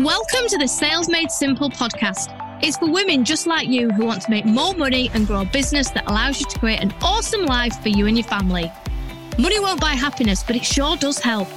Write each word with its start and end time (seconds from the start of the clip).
Welcome 0.00 0.48
to 0.48 0.56
the 0.56 0.66
Sales 0.66 1.10
Made 1.10 1.30
Simple 1.30 1.68
podcast. 1.68 2.34
It's 2.62 2.78
for 2.78 2.90
women 2.90 3.22
just 3.22 3.46
like 3.46 3.68
you 3.68 3.90
who 3.90 4.06
want 4.06 4.22
to 4.22 4.30
make 4.30 4.46
more 4.46 4.72
money 4.72 5.10
and 5.12 5.26
grow 5.26 5.42
a 5.42 5.44
business 5.44 5.90
that 5.90 6.08
allows 6.08 6.40
you 6.40 6.46
to 6.46 6.58
create 6.58 6.80
an 6.80 6.94
awesome 7.02 7.44
life 7.44 7.78
for 7.82 7.90
you 7.90 8.06
and 8.06 8.16
your 8.16 8.26
family. 8.26 8.72
Money 9.38 9.60
won't 9.60 9.78
buy 9.78 9.90
happiness, 9.90 10.42
but 10.42 10.56
it 10.56 10.64
sure 10.64 10.96
does 10.96 11.18
help. 11.18 11.48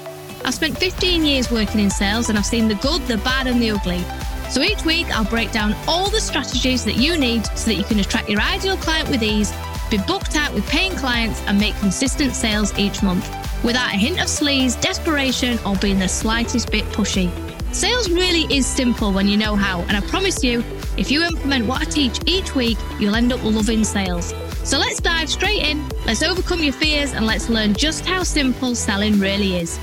I've 0.44 0.54
spent 0.54 0.78
15 0.78 1.24
years 1.24 1.52
working 1.52 1.80
in 1.80 1.90
sales 1.90 2.28
and 2.28 2.38
I've 2.38 2.46
seen 2.46 2.68
the 2.68 2.76
good, 2.76 3.02
the 3.04 3.18
bad, 3.20 3.48
and 3.48 3.62
the 3.62 3.72
ugly. 3.72 4.04
So 4.50 4.62
each 4.62 4.84
week, 4.84 5.10
I'll 5.16 5.24
break 5.24 5.54
down 5.54 5.74
all 5.88 6.10
the 6.10 6.20
strategies 6.20 6.84
that 6.84 6.98
you 6.98 7.18
need 7.18 7.46
so 7.58 7.72
that 7.72 7.76
you 7.76 7.86
can 7.86 8.02
attract 8.02 8.28
your 8.28 8.42
ideal 8.42 8.76
client 8.76 9.08
with 9.08 9.24
ease, 9.24 9.54
be 9.90 10.00
booked 10.00 10.36
out 10.36 10.54
with 10.54 10.68
paying 10.68 10.98
clients, 10.98 11.42
and 11.44 11.58
make 11.58 11.78
consistent 11.78 12.34
sales 12.34 12.78
each 12.78 13.02
month 13.04 13.26
without 13.64 13.94
a 13.94 13.98
hint 13.98 14.20
of 14.20 14.28
sleaze, 14.28 14.80
desperation, 14.82 15.58
or 15.66 15.78
being 15.78 15.98
the 15.98 16.10
slightest 16.10 16.70
bit 16.72 16.84
pushy. 16.88 17.32
Sales 17.74 18.08
really 18.12 18.46
is 18.56 18.68
simple 18.68 19.12
when 19.12 19.28
you 19.28 19.36
know 19.36 19.56
how, 19.56 19.80
and 19.82 19.98
I 19.98 20.02
promise 20.02 20.44
you, 20.44 20.64
if 20.96 21.10
you 21.10 21.24
implement 21.24 21.66
what 21.66 21.82
I 21.82 21.86
teach 21.86 22.20
each 22.28 22.54
week, 22.54 22.78
you'll 23.00 23.16
end 23.16 23.34
up 23.34 23.44
loving 23.44 23.84
sales. 23.84 24.32
So 24.64 24.78
let's 24.78 25.02
dive 25.02 25.28
straight 25.28 25.64
in, 25.64 25.90
let's 26.06 26.22
overcome 26.22 26.62
your 26.62 26.72
fears, 26.72 27.14
and 27.14 27.26
let's 27.26 27.50
learn 27.50 27.74
just 27.74 28.06
how 28.06 28.22
simple 28.22 28.76
selling 28.76 29.20
really 29.20 29.56
is. 29.56 29.80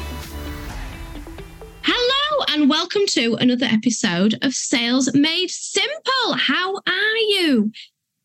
Hello, 1.83 2.45
and 2.51 2.71
welcome 2.71 3.07
to 3.09 3.35
another 3.41 3.67
episode 3.67 4.39
of 4.41 4.55
Sales 4.55 5.13
Made 5.13 5.51
Simple. 5.51 6.35
How 6.35 6.77
are 6.77 7.17
you? 7.17 7.73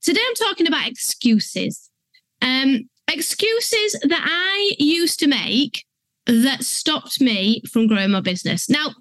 Today 0.04 0.22
I'm 0.28 0.36
talking 0.36 0.68
about 0.68 0.88
excuses. 0.88 1.90
Um, 2.40 2.88
excuses 3.12 4.00
that 4.04 4.28
I 4.30 4.76
used 4.78 5.20
to 5.22 5.28
make 5.28 5.84
that 6.28 6.64
stopped 6.64 7.20
me 7.20 7.64
from 7.68 7.88
growing 7.88 8.12
my 8.12 8.22
business. 8.22 8.70
Now, 8.70 8.94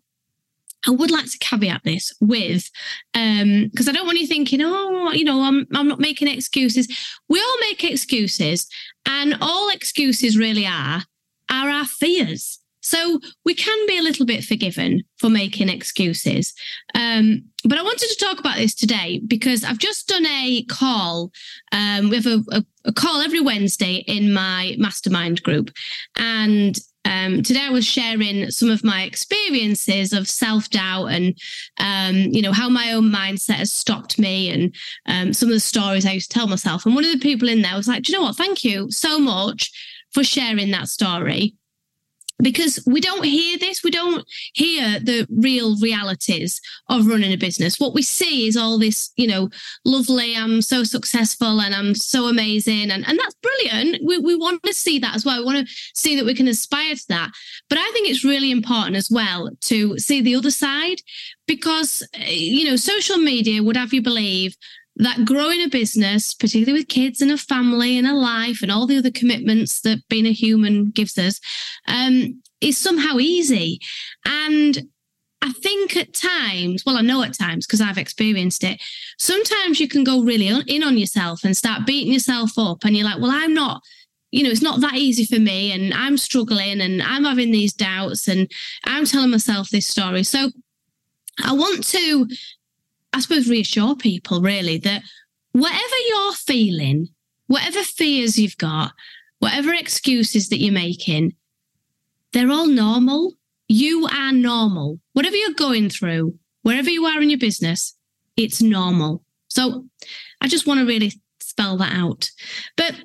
I 0.87 0.91
would 0.91 1.11
like 1.11 1.31
to 1.31 1.39
caveat 1.39 1.83
this 1.85 2.13
with, 2.21 2.71
um, 3.15 3.69
because 3.71 3.89
I 3.89 3.93
don't 3.93 4.07
want 4.07 4.19
you 4.19 4.27
thinking, 4.27 4.61
oh, 4.63 5.13
you 5.13 5.25
know, 5.25 5.43
I'm 5.43 5.67
I'm 5.75 5.89
not 5.89 6.01
making 6.01 6.29
excuses. 6.29 6.89
We 7.29 7.41
all 7.41 7.57
make 7.61 7.85
excuses, 7.85 8.69
and 9.07 9.37
all 9.41 9.71
excuses 9.71 10.37
really 10.37 10.67
are 10.67 11.03
are 11.51 11.69
our 11.69 11.87
fears. 11.87 12.59
So 12.85 13.19
we 13.47 13.55
can 13.55 13.87
be 13.87 13.97
a 13.97 14.03
little 14.03 14.27
bit 14.27 14.45
forgiven 14.45 15.03
for 15.17 15.31
making 15.31 15.71
excuses. 15.71 16.53
Um, 16.95 17.43
but 17.67 17.79
I 17.79 17.83
wanted 17.83 18.09
to 18.11 18.23
talk 18.23 18.39
about 18.39 18.59
this 18.59 18.75
today 18.75 19.23
because 19.27 19.65
I've 19.65 19.79
just 19.79 20.07
done 20.07 20.27
a 20.27 20.65
call. 20.65 21.33
Um, 21.73 22.11
we 22.11 22.17
have 22.17 22.27
a, 22.27 22.43
a, 22.53 22.65
a 22.85 22.93
call 22.93 23.23
every 23.23 23.41
Wednesday 23.41 24.05
in 24.07 24.35
my 24.35 24.75
mastermind 24.79 25.43
group, 25.43 25.71
and 26.19 26.79
um, 27.05 27.43
today 27.43 27.63
I 27.63 27.71
was 27.71 27.85
sharing 27.85 28.51
some 28.51 28.71
of 28.71 28.85
my 28.85 29.03
experiences 29.03 30.13
of 30.13 30.29
self 30.29 30.71
doubt 30.71 31.07
and, 31.07 31.39
um, 31.79 32.17
you 32.17 32.43
know, 32.43 32.53
how 32.53 32.69
my 32.69 32.93
own 32.93 33.11
mindset 33.11 33.57
has 33.57 33.73
stopped 33.73 34.19
me 34.19 34.51
and 34.51 34.75
um, 35.07 35.33
some 35.33 35.49
of 35.49 35.55
the 35.55 35.61
stories 35.61 36.07
I 36.07 36.13
used 36.13 36.31
to 36.31 36.39
tell 36.39 36.47
myself. 36.47 36.87
And 36.87 36.95
one 36.95 37.05
of 37.05 37.13
the 37.13 37.19
people 37.19 37.49
in 37.49 37.63
there 37.63 37.77
was 37.77 37.89
like, 37.89 38.05
do 38.05 38.13
you 38.13 38.19
know 38.19 38.25
what? 38.25 38.37
Thank 38.37 38.65
you 38.65 38.91
so 38.91 39.19
much 39.19 39.71
for 40.13 40.25
sharing 40.25 40.71
that 40.71 40.89
story 40.89 41.55
because 42.45 42.79
we 42.87 43.01
don't 43.01 43.25
hear 43.25 43.59
this 43.59 43.83
we 43.83 43.91
don't 43.91 44.25
hear 44.53 45.01
the 45.01 45.27
real 45.31 45.77
realities 45.81 46.61
of 46.89 47.07
running 47.07 47.33
a 47.33 47.37
business. 47.37 47.81
What 47.81 47.95
we 47.95 48.03
see 48.03 48.47
is 48.47 48.57
all 48.57 48.79
this 48.79 49.11
you 49.17 49.27
know 49.27 49.51
lovely 49.85 50.37
i'm 50.37 50.63
so 50.63 50.85
successful 50.85 51.61
and 51.61 51.75
i'm 51.75 51.95
so 51.95 52.27
amazing 52.27 52.91
and, 52.91 53.05
and 53.07 53.19
that's 53.19 53.37
brilliant. 53.43 54.05
We, 54.05 54.19
we 54.19 54.37
want 54.37 54.63
to 54.65 54.75
see 54.75 54.99
that 55.01 55.17
as 55.17 55.25
well. 55.25 55.39
We 55.39 55.45
want 55.47 55.67
to 55.67 55.75
see 55.95 56.15
that 56.17 56.27
we 56.27 56.35
can 56.35 56.49
aspire 56.49 56.95
to 56.95 57.09
that. 57.09 57.31
But 57.69 57.79
i 57.79 57.91
think 57.93 58.09
it's 58.09 58.25
really 58.25 58.51
important 58.51 58.97
as 58.97 59.11
well 59.11 59.51
to 59.63 59.99
see 59.99 60.21
the 60.21 60.37
other 60.37 60.51
side 60.51 61.01
because 61.47 62.07
eh, 62.15 62.31
you 62.31 62.65
know 62.69 62.77
social 62.77 63.19
media 63.19 63.63
would 63.63 63.77
have 63.77 63.93
you 63.93 64.03
believe 64.03 64.57
that 64.97 65.25
growing 65.25 65.63
a 65.63 65.69
business, 65.69 66.35
particularly 66.35 66.79
with 66.79 66.89
kids 66.89 67.21
and 67.21 67.31
a 67.31 67.37
family 67.37 67.99
and 67.99 68.07
a 68.07 68.15
life 68.15 68.63
and 68.63 68.71
all 68.71 68.87
the 68.87 68.99
other 68.99 69.11
commitments 69.11 69.81
that 69.81 70.07
being 70.09 70.27
a 70.27 70.33
human 70.33 70.91
gives 70.91 71.19
us, 71.19 71.41
um, 71.89 72.41
is 72.61 72.79
somehow 72.79 73.19
easy. 73.19 73.81
And 74.25 74.89
I 75.43 75.53
think 75.53 75.97
at 75.97 76.15
times, 76.15 76.85
well, 76.87 76.97
I 76.97 77.03
know 77.03 77.23
at 77.23 77.37
times 77.37 77.67
because 77.67 77.81
I've 77.81 77.99
experienced 77.99 78.65
it, 78.65 78.81
sometimes 79.19 79.79
you 79.79 79.89
can 79.89 80.05
go 80.05 80.23
really 80.23 80.49
in 80.49 80.83
on 80.83 80.97
yourself 80.97 81.45
and 81.45 81.57
start 81.57 81.87
beating 81.87 82.13
yourself 82.13 82.53
up. 82.57 82.85
And 82.85 82.97
you're 82.97 83.05
like, 83.05 83.21
well, 83.21 83.31
I'm 83.31 83.53
not, 83.53 83.83
you 84.31 84.43
know, 84.43 84.51
it's 84.51 84.63
not 84.63 84.81
that 84.81 84.95
easy 84.95 85.27
for 85.27 85.41
me. 85.41 85.73
And 85.73 85.93
I'm 85.93 86.17
struggling 86.17 86.81
and 86.81 87.03
I'm 87.03 87.25
having 87.25 87.51
these 87.51 87.75
doubts 87.75 88.27
and 88.27 88.51
I'm 88.85 89.05
telling 89.05 89.31
myself 89.31 89.69
this 89.69 89.87
story. 89.87 90.23
So 90.23 90.51
I 91.45 91.53
want 91.53 91.85
to 91.89 92.27
I 93.15 93.21
suppose, 93.21 93.49
reassure 93.49 93.95
people 93.95 94.41
really 94.41 94.79
that 94.79 95.03
whatever 95.53 95.97
you're 96.09 96.33
feeling, 96.33 97.09
whatever 97.47 97.83
fears 97.83 98.37
you've 98.39 98.59
got, 98.59 98.93
whatever 99.39 99.73
excuses 99.73 100.49
that 100.49 100.59
you're 100.59 100.73
making, 100.73 101.35
they're 102.33 102.51
all 102.51 102.67
normal. 102.67 103.35
You 103.69 104.09
are 104.09 104.33
normal. 104.33 104.99
Whatever 105.13 105.37
you're 105.37 105.55
going 105.55 105.91
through, 105.91 106.37
wherever 106.63 106.91
you 106.91 107.07
are 107.07 107.23
in 107.23 107.31
your 107.31 107.39
business, 107.39 107.97
it's 108.37 108.61
normal. 108.61 109.23
So 109.47 109.85
I 110.41 110.49
just 110.49 110.67
want 110.67 110.81
to 110.81 110.87
really 110.87 111.13
spell 111.41 111.77
that 111.77 111.93
out. 111.95 112.29
But 112.77 112.97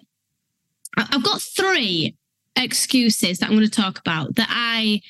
I've 0.98 1.24
got 1.24 1.42
three 1.42 2.16
excuses 2.56 3.38
that 3.38 3.50
I'm 3.50 3.56
going 3.56 3.70
to 3.70 3.70
talk 3.70 4.00
about 4.00 4.36
that 4.36 4.50
I 4.50 5.02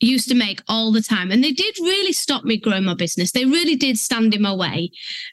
used 0.00 0.28
to 0.28 0.34
make 0.34 0.62
all 0.68 0.92
the 0.92 1.02
time. 1.02 1.30
And 1.30 1.42
they 1.42 1.52
did 1.52 1.76
really 1.80 2.12
stop 2.12 2.44
me 2.44 2.56
growing 2.56 2.84
my 2.84 2.94
business. 2.94 3.32
They 3.32 3.44
really 3.44 3.76
did 3.76 3.98
stand 3.98 4.34
in 4.34 4.42
my 4.42 4.54
way. 4.54 4.90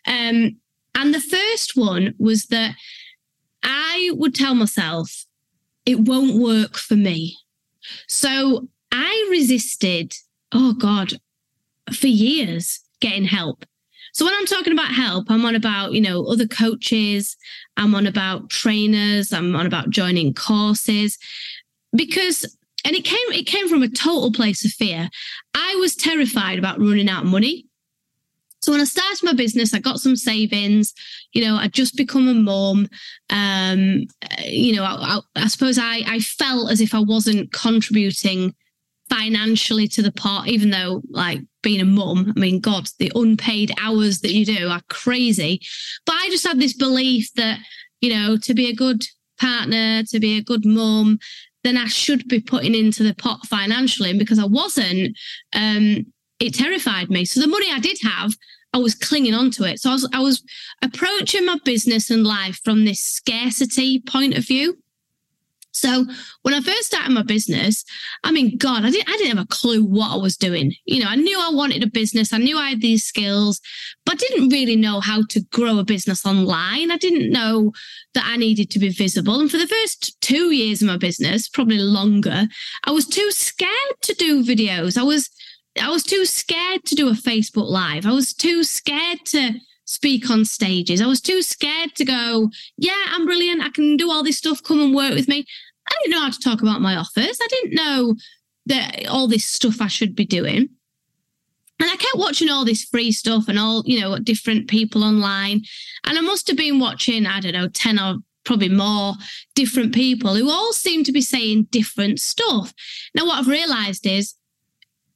Um, 0.07 0.57
and 0.95 1.13
the 1.13 1.21
first 1.21 1.75
one 1.75 2.15
was 2.17 2.45
that 2.45 2.75
I 3.63 4.11
would 4.13 4.33
tell 4.33 4.55
myself, 4.55 5.25
it 5.85 5.99
won't 5.99 6.39
work 6.39 6.77
for 6.77 6.95
me. 6.95 7.37
So 8.07 8.69
I 8.91 9.27
resisted, 9.29 10.15
oh 10.51 10.73
God, 10.73 11.13
for 11.93 12.07
years 12.07 12.79
getting 13.01 13.25
help. 13.25 13.65
So 14.13 14.23
when 14.23 14.33
I'm 14.33 14.45
talking 14.45 14.73
about 14.73 14.93
help, 14.93 15.29
I'm 15.29 15.45
on 15.45 15.55
about, 15.55 15.91
you 15.91 16.01
know, 16.01 16.23
other 16.25 16.47
coaches, 16.47 17.35
I'm 17.75 17.93
on 17.93 18.07
about 18.07 18.49
trainers, 18.49 19.33
I'm 19.33 19.55
on 19.55 19.65
about 19.65 19.89
joining 19.89 20.33
courses 20.33 21.17
because 21.93 22.45
and 22.85 22.95
it 22.95 23.03
came 23.03 23.31
it 23.31 23.47
came 23.47 23.67
from 23.67 23.83
a 23.83 23.89
total 23.89 24.31
place 24.31 24.63
of 24.63 24.71
fear. 24.71 25.09
I 25.53 25.75
was 25.81 25.95
terrified 25.95 26.59
about 26.59 26.79
running 26.79 27.09
out 27.09 27.25
of 27.25 27.31
money. 27.31 27.65
So 28.61 28.71
when 28.71 28.81
I 28.81 28.85
started 28.85 29.19
my 29.23 29.33
business, 29.33 29.73
I 29.73 29.79
got 29.79 29.99
some 29.99 30.15
savings. 30.15 30.93
You 31.33 31.43
know, 31.43 31.55
I'd 31.55 31.73
just 31.73 31.97
become 31.97 32.27
a 32.27 32.33
mom. 32.33 32.87
Um, 33.29 34.05
you 34.43 34.75
know, 34.75 34.83
I, 34.83 35.17
I, 35.17 35.19
I 35.43 35.47
suppose 35.47 35.77
I, 35.77 36.03
I 36.07 36.19
felt 36.19 36.71
as 36.71 36.81
if 36.81 36.95
I 36.95 36.99
wasn't 36.99 37.51
contributing 37.51 38.55
financially 39.09 39.87
to 39.89 40.01
the 40.01 40.11
pot, 40.11 40.47
even 40.47 40.71
though 40.71 41.03
like 41.09 41.41
being 41.61 41.81
a 41.81 41.85
mum, 41.85 42.33
I 42.35 42.39
mean, 42.39 42.59
God, 42.59 42.87
the 42.97 43.11
unpaid 43.13 43.71
hours 43.79 44.21
that 44.21 44.33
you 44.33 44.45
do 44.45 44.67
are 44.67 44.81
crazy. 44.89 45.61
But 46.05 46.15
I 46.15 46.29
just 46.29 46.47
had 46.47 46.59
this 46.59 46.73
belief 46.73 47.31
that, 47.35 47.59
you 48.01 48.09
know, 48.09 48.37
to 48.37 48.53
be 48.55 48.67
a 48.67 48.75
good 48.75 49.05
partner, 49.39 50.03
to 50.03 50.19
be 50.19 50.37
a 50.37 50.43
good 50.43 50.65
mum, 50.65 51.19
then 51.65 51.77
I 51.77 51.87
should 51.87 52.27
be 52.27 52.39
putting 52.39 52.75
into 52.75 53.03
the 53.03 53.15
pot 53.15 53.45
financially. 53.47 54.09
And 54.09 54.19
because 54.19 54.39
I 54.39 54.45
wasn't, 54.45 55.17
um, 55.53 56.05
it 56.39 56.53
terrified 56.53 57.09
me. 57.09 57.25
So 57.25 57.41
the 57.41 57.47
money 57.47 57.67
I 57.71 57.79
did 57.79 57.97
have, 58.03 58.33
I 58.73 58.77
was 58.77 58.93
clinging 58.93 59.33
onto 59.33 59.63
it. 59.63 59.79
So 59.79 59.89
I 59.89 59.93
was, 59.93 60.09
I 60.13 60.19
was 60.19 60.43
approaching 60.81 61.45
my 61.45 61.57
business 61.63 62.09
and 62.09 62.25
life 62.25 62.59
from 62.63 62.85
this 62.85 62.99
scarcity 62.99 64.01
point 64.01 64.37
of 64.37 64.45
view. 64.45 64.77
So 65.75 66.05
when 66.43 66.53
I 66.53 66.61
first 66.61 66.85
started 66.85 67.11
my 67.11 67.21
business, 67.21 67.83
I 68.23 68.31
mean, 68.31 68.57
God, 68.57 68.85
I 68.85 68.91
didn't, 68.91 69.09
I 69.09 69.17
didn't 69.17 69.37
have 69.37 69.45
a 69.45 69.49
clue 69.49 69.83
what 69.83 70.11
I 70.11 70.15
was 70.15 70.37
doing. 70.37 70.73
You 70.85 71.03
know, 71.03 71.09
I 71.09 71.15
knew 71.15 71.37
I 71.37 71.51
wanted 71.53 71.83
a 71.83 71.87
business. 71.87 72.31
I 72.31 72.37
knew 72.37 72.57
I 72.57 72.69
had 72.69 72.81
these 72.81 73.03
skills, 73.03 73.59
but 74.05 74.15
I 74.15 74.17
didn't 74.17 74.49
really 74.49 74.77
know 74.77 75.01
how 75.01 75.23
to 75.29 75.41
grow 75.51 75.77
a 75.77 75.83
business 75.83 76.25
online. 76.25 76.91
I 76.91 76.97
didn't 76.97 77.29
know 77.29 77.73
that 78.13 78.25
I 78.25 78.37
needed 78.37 78.71
to 78.71 78.79
be 78.79 78.89
visible. 78.89 79.41
And 79.41 79.51
for 79.51 79.57
the 79.57 79.67
first 79.67 80.19
two 80.21 80.51
years 80.51 80.81
of 80.81 80.87
my 80.87 80.97
business, 80.97 81.49
probably 81.49 81.79
longer, 81.79 82.47
I 82.85 82.91
was 82.91 83.05
too 83.05 83.29
scared 83.31 83.69
to 84.03 84.13
do 84.13 84.45
videos. 84.45 84.97
I 84.97 85.03
was, 85.03 85.29
I 85.81 85.89
was 85.89 86.03
too 86.03 86.25
scared 86.25 86.85
to 86.85 86.95
do 86.95 87.09
a 87.09 87.13
Facebook 87.13 87.69
live. 87.69 88.05
I 88.05 88.13
was 88.13 88.33
too 88.33 88.63
scared 88.63 89.19
to 89.25 89.55
speak 89.85 90.29
on 90.29 90.45
stages. 90.45 91.01
I 91.01 91.07
was 91.07 91.21
too 91.21 91.41
scared 91.41 91.95
to 91.95 92.05
go, 92.05 92.49
yeah, 92.77 93.05
I'm 93.07 93.25
brilliant. 93.25 93.63
I 93.63 93.69
can 93.69 93.97
do 93.97 94.11
all 94.11 94.23
this 94.23 94.37
stuff. 94.37 94.63
Come 94.63 94.81
and 94.81 94.93
work 94.93 95.13
with 95.13 95.27
me. 95.27 95.45
I 95.87 95.95
didn't 96.01 96.11
know 96.15 96.23
how 96.23 96.31
to 96.31 96.39
talk 96.39 96.61
about 96.61 96.81
my 96.81 96.95
offers. 96.95 97.39
I 97.41 97.47
didn't 97.47 97.75
know 97.75 98.15
that 98.65 99.07
all 99.07 99.27
this 99.27 99.45
stuff 99.45 99.81
I 99.81 99.87
should 99.87 100.15
be 100.15 100.25
doing. 100.25 100.69
And 101.79 101.89
I 101.89 101.95
kept 101.97 102.17
watching 102.17 102.49
all 102.49 102.65
this 102.65 102.85
free 102.85 103.11
stuff 103.11 103.47
and 103.47 103.59
all, 103.59 103.83
you 103.85 103.99
know, 103.99 104.17
different 104.17 104.67
people 104.67 105.03
online. 105.03 105.61
And 106.05 106.17
I 106.17 106.21
must 106.21 106.47
have 106.47 106.57
been 106.57 106.79
watching, 106.79 107.25
I 107.25 107.41
don't 107.41 107.53
know, 107.53 107.67
10 107.67 107.99
or 107.99 108.15
probably 108.45 108.69
more 108.69 109.13
different 109.55 109.93
people 109.93 110.35
who 110.35 110.49
all 110.49 110.71
seem 110.71 111.03
to 111.03 111.11
be 111.11 111.21
saying 111.21 111.67
different 111.71 112.19
stuff. 112.19 112.73
Now, 113.13 113.25
what 113.25 113.39
I've 113.39 113.47
realized 113.47 114.07
is 114.07 114.35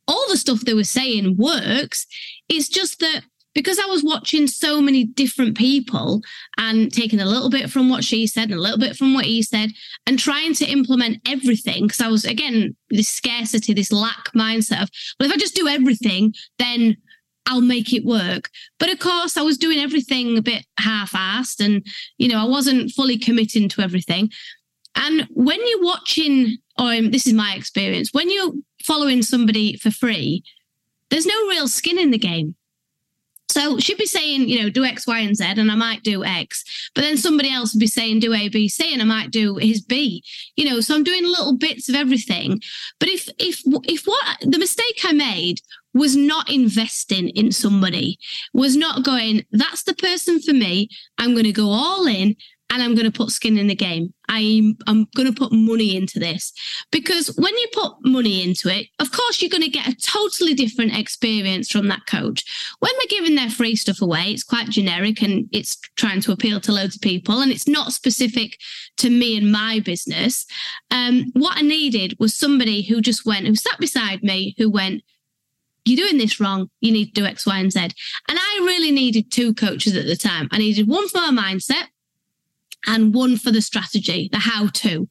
all 0.07 0.25
the 0.27 0.37
stuff 0.37 0.61
they 0.61 0.73
were 0.73 0.83
saying 0.83 1.37
works. 1.37 2.05
It's 2.49 2.67
just 2.67 2.99
that 2.99 3.21
because 3.55 3.79
I 3.79 3.85
was 3.85 4.03
watching 4.03 4.47
so 4.47 4.79
many 4.79 5.05
different 5.05 5.57
people 5.57 6.21
and 6.57 6.91
taking 6.91 7.19
a 7.19 7.25
little 7.25 7.49
bit 7.49 7.69
from 7.69 7.89
what 7.89 8.03
she 8.03 8.27
said 8.27 8.49
and 8.49 8.59
a 8.59 8.61
little 8.61 8.77
bit 8.77 8.95
from 8.95 9.13
what 9.13 9.25
he 9.25 9.41
said 9.41 9.71
and 10.05 10.19
trying 10.19 10.53
to 10.55 10.65
implement 10.65 11.21
everything, 11.27 11.83
because 11.83 12.01
I 12.01 12.07
was, 12.07 12.25
again, 12.25 12.75
this 12.89 13.09
scarcity, 13.09 13.73
this 13.73 13.91
lack 13.91 14.31
mindset 14.35 14.83
of, 14.83 14.89
well, 15.19 15.29
if 15.29 15.35
I 15.35 15.37
just 15.37 15.55
do 15.55 15.67
everything, 15.67 16.33
then 16.59 16.95
I'll 17.47 17.61
make 17.61 17.91
it 17.93 18.05
work. 18.05 18.49
But 18.79 18.91
of 18.91 18.99
course, 18.99 19.35
I 19.35 19.41
was 19.41 19.57
doing 19.57 19.79
everything 19.79 20.37
a 20.37 20.41
bit 20.41 20.65
half 20.79 21.13
assed 21.13 21.63
and, 21.63 21.85
you 22.17 22.27
know, 22.27 22.39
I 22.39 22.45
wasn't 22.45 22.91
fully 22.91 23.17
committing 23.17 23.67
to 23.69 23.81
everything. 23.81 24.29
And 24.95 25.27
when 25.31 25.59
you're 25.67 25.83
watching, 25.83 26.57
or 26.77 26.93
um, 26.93 27.11
this 27.11 27.25
is 27.25 27.33
my 27.33 27.55
experience, 27.55 28.09
when 28.11 28.29
you're 28.29 28.53
following 28.83 29.23
somebody 29.23 29.77
for 29.77 29.91
free, 29.91 30.43
there's 31.09 31.25
no 31.25 31.47
real 31.47 31.67
skin 31.67 31.97
in 31.97 32.11
the 32.11 32.17
game. 32.17 32.55
So 33.59 33.77
she'd 33.77 33.97
be 33.97 34.05
saying, 34.05 34.47
you 34.47 34.61
know, 34.61 34.69
do 34.69 34.85
X, 34.85 35.05
Y, 35.05 35.19
and 35.19 35.35
Z, 35.35 35.43
and 35.43 35.69
I 35.69 35.75
might 35.75 36.01
do 36.01 36.23
X. 36.23 36.63
But 36.95 37.01
then 37.01 37.17
somebody 37.17 37.51
else 37.51 37.73
would 37.73 37.81
be 37.81 37.87
saying, 37.87 38.21
do 38.21 38.33
A, 38.33 38.47
B, 38.47 38.69
C, 38.69 38.93
and 38.93 39.01
I 39.01 39.05
might 39.05 39.31
do 39.31 39.57
his 39.57 39.81
B. 39.81 40.23
You 40.55 40.63
know, 40.63 40.79
so 40.79 40.95
I'm 40.95 41.03
doing 41.03 41.25
little 41.25 41.57
bits 41.57 41.89
of 41.89 41.95
everything. 41.95 42.61
But 42.99 43.09
if 43.09 43.27
if 43.37 43.61
if 43.83 44.05
what 44.05 44.37
the 44.41 44.59
mistake 44.59 45.01
I 45.03 45.11
made 45.11 45.59
was 45.93 46.15
not 46.15 46.49
investing 46.49 47.29
in 47.29 47.51
somebody, 47.51 48.17
was 48.53 48.77
not 48.77 49.03
going, 49.03 49.43
that's 49.51 49.83
the 49.83 49.95
person 49.95 50.39
for 50.39 50.53
me. 50.53 50.87
I'm 51.17 51.33
going 51.33 51.45
to 51.45 51.51
go 51.51 51.69
all 51.69 52.07
in 52.07 52.37
and 52.71 52.83
I'm 52.83 52.93
going 52.93 53.11
to 53.11 53.17
put 53.17 53.31
skin 53.31 53.57
in 53.57 53.67
the 53.67 53.75
game. 53.75 54.13
I'm 54.27 54.77
I'm 54.87 55.07
going 55.15 55.27
to 55.27 55.33
put 55.33 55.51
money 55.51 55.95
into 55.95 56.19
this 56.19 56.53
because 56.91 57.35
when 57.35 57.55
you 57.57 57.67
put 57.73 57.93
money 58.03 58.43
into 58.43 58.69
it, 58.69 58.87
of 58.99 59.11
course 59.11 59.41
you're 59.41 59.49
going 59.49 59.63
to 59.63 59.69
get 59.69 59.87
a 59.87 59.95
totally 59.95 60.53
different 60.53 60.95
experience 60.95 61.69
from 61.69 61.87
that 61.87 62.05
coach. 62.05 62.43
When 62.79 62.91
they're 62.97 63.19
giving 63.19 63.35
their 63.35 63.49
free 63.49 63.75
stuff 63.75 64.01
away, 64.01 64.31
it's 64.31 64.43
quite 64.43 64.69
generic 64.69 65.21
and 65.23 65.49
it's 65.51 65.77
trying 65.95 66.21
to 66.21 66.31
appeal 66.31 66.59
to 66.61 66.71
loads 66.71 66.95
of 66.95 67.01
people 67.01 67.41
and 67.41 67.51
it's 67.51 67.67
not 67.67 67.93
specific 67.93 68.57
to 68.97 69.09
me 69.09 69.35
and 69.35 69.51
my 69.51 69.79
business. 69.79 70.45
Um, 70.91 71.31
what 71.33 71.57
I 71.57 71.61
needed 71.61 72.15
was 72.19 72.35
somebody 72.35 72.83
who 72.83 73.01
just 73.01 73.25
went, 73.25 73.47
who 73.47 73.55
sat 73.55 73.79
beside 73.79 74.21
me, 74.21 74.53
who 74.57 74.69
went, 74.69 75.01
you're 75.85 76.05
doing 76.05 76.19
this 76.19 76.39
wrong. 76.39 76.69
You 76.81 76.91
need 76.91 77.15
to 77.15 77.21
do 77.21 77.25
X, 77.25 77.47
Y, 77.47 77.57
and 77.57 77.71
Z. 77.71 77.79
And 77.79 77.93
I 78.27 78.59
really 78.61 78.91
needed 78.91 79.31
two 79.31 79.55
coaches 79.55 79.95
at 79.95 80.05
the 80.05 80.15
time. 80.15 80.47
I 80.51 80.59
needed 80.59 80.87
one 80.87 81.07
for 81.07 81.17
my 81.17 81.31
mindset 81.31 81.87
and 82.87 83.13
one 83.13 83.37
for 83.37 83.51
the 83.51 83.61
strategy, 83.61 84.29
the 84.31 84.39
how 84.39 84.67
to. 84.67 85.07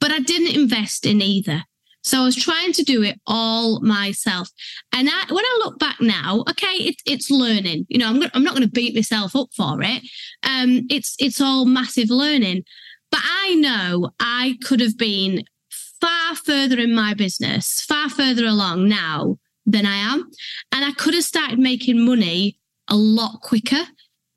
But 0.00 0.10
I 0.10 0.20
didn't 0.20 0.60
invest 0.60 1.06
in 1.06 1.22
either. 1.22 1.64
So 2.04 2.20
I 2.20 2.24
was 2.24 2.36
trying 2.36 2.72
to 2.74 2.82
do 2.82 3.02
it 3.02 3.18
all 3.26 3.80
myself. 3.80 4.50
And 4.92 5.08
I, 5.10 5.32
when 5.32 5.44
I 5.44 5.60
look 5.64 5.78
back 5.78 6.00
now, 6.00 6.44
okay, 6.50 6.76
it, 6.76 6.96
it's 7.06 7.30
learning. 7.30 7.86
You 7.88 7.98
know, 7.98 8.08
I'm, 8.08 8.22
I'm 8.34 8.44
not 8.44 8.54
going 8.54 8.66
to 8.66 8.72
beat 8.72 8.94
myself 8.94 9.34
up 9.34 9.48
for 9.56 9.82
it. 9.82 10.02
Um, 10.42 10.86
it's 10.90 11.16
it's 11.18 11.40
all 11.40 11.64
massive 11.64 12.10
learning. 12.10 12.64
But 13.10 13.22
I 13.24 13.54
know 13.54 14.10
I 14.20 14.58
could 14.64 14.80
have 14.80 14.98
been 14.98 15.44
far 16.00 16.34
further 16.34 16.78
in 16.78 16.94
my 16.94 17.14
business, 17.14 17.80
far 17.80 18.10
further 18.10 18.44
along 18.44 18.88
now 18.88 19.38
than 19.64 19.86
I 19.86 19.96
am, 19.96 20.30
and 20.72 20.84
I 20.84 20.92
could 20.92 21.14
have 21.14 21.24
started 21.24 21.58
making 21.58 22.04
money 22.04 22.58
a 22.88 22.96
lot 22.96 23.40
quicker. 23.40 23.82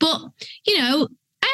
But 0.00 0.22
you 0.64 0.78
know, 0.78 1.08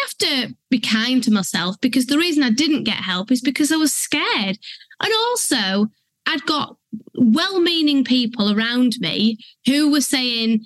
have 0.05 0.19
to 0.19 0.55
be 0.71 0.79
kind 0.79 1.23
to 1.23 1.31
myself 1.31 1.77
because 1.81 2.07
the 2.07 2.19
reason 2.19 2.43
I 2.43 2.51
didn't 2.51 2.85
get 2.85 2.97
help 2.97 3.31
is 3.31 3.41
because 3.41 3.73
I 3.73 3.77
was 3.77 3.93
scared. 3.93 4.59
And 5.01 5.13
also, 5.29 5.89
I'd 6.27 6.47
got 6.47 6.77
well 7.15 7.61
meaning 7.61 8.05
people 8.05 8.57
around 8.57 8.95
me 9.01 9.39
who 9.67 9.91
were 9.91 10.01
saying, 10.01 10.65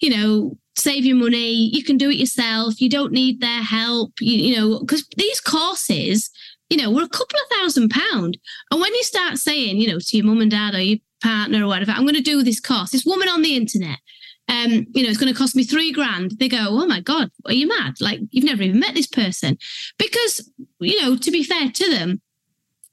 you 0.00 0.10
know, 0.10 0.56
save 0.76 1.04
your 1.04 1.16
money, 1.16 1.70
you 1.74 1.84
can 1.84 1.96
do 1.96 2.10
it 2.10 2.16
yourself, 2.16 2.80
you 2.80 2.88
don't 2.88 3.12
need 3.12 3.40
their 3.40 3.62
help, 3.62 4.12
you, 4.20 4.36
you 4.36 4.56
know, 4.56 4.80
because 4.80 5.06
these 5.16 5.40
courses, 5.40 6.30
you 6.70 6.76
know, 6.76 6.90
were 6.90 7.02
a 7.02 7.08
couple 7.08 7.38
of 7.38 7.58
thousand 7.58 7.90
pound. 7.90 8.38
And 8.70 8.80
when 8.80 8.94
you 8.94 9.02
start 9.02 9.38
saying, 9.38 9.76
you 9.76 9.88
know, 9.88 9.98
to 9.98 10.16
your 10.16 10.26
mum 10.26 10.40
and 10.40 10.50
dad 10.50 10.74
or 10.74 10.80
your 10.80 10.98
partner 11.22 11.64
or 11.64 11.68
whatever, 11.68 11.92
I'm 11.92 12.04
going 12.04 12.14
to 12.14 12.20
do 12.20 12.42
this 12.42 12.60
course, 12.60 12.90
this 12.90 13.04
woman 13.04 13.28
on 13.28 13.42
the 13.42 13.56
internet, 13.56 13.98
um, 14.50 14.84
you 14.92 15.04
know, 15.04 15.08
it's 15.08 15.18
going 15.18 15.32
to 15.32 15.38
cost 15.38 15.54
me 15.54 15.62
three 15.62 15.92
grand. 15.92 16.32
They 16.38 16.48
go, 16.48 16.58
oh 16.68 16.86
my 16.86 17.00
God, 17.00 17.30
are 17.46 17.52
you 17.52 17.68
mad? 17.68 17.94
Like, 18.00 18.18
you've 18.30 18.44
never 18.44 18.62
even 18.62 18.80
met 18.80 18.94
this 18.94 19.06
person. 19.06 19.56
Because, 19.96 20.50
you 20.80 21.00
know, 21.00 21.16
to 21.16 21.30
be 21.30 21.44
fair 21.44 21.70
to 21.70 21.90
them, 21.90 22.20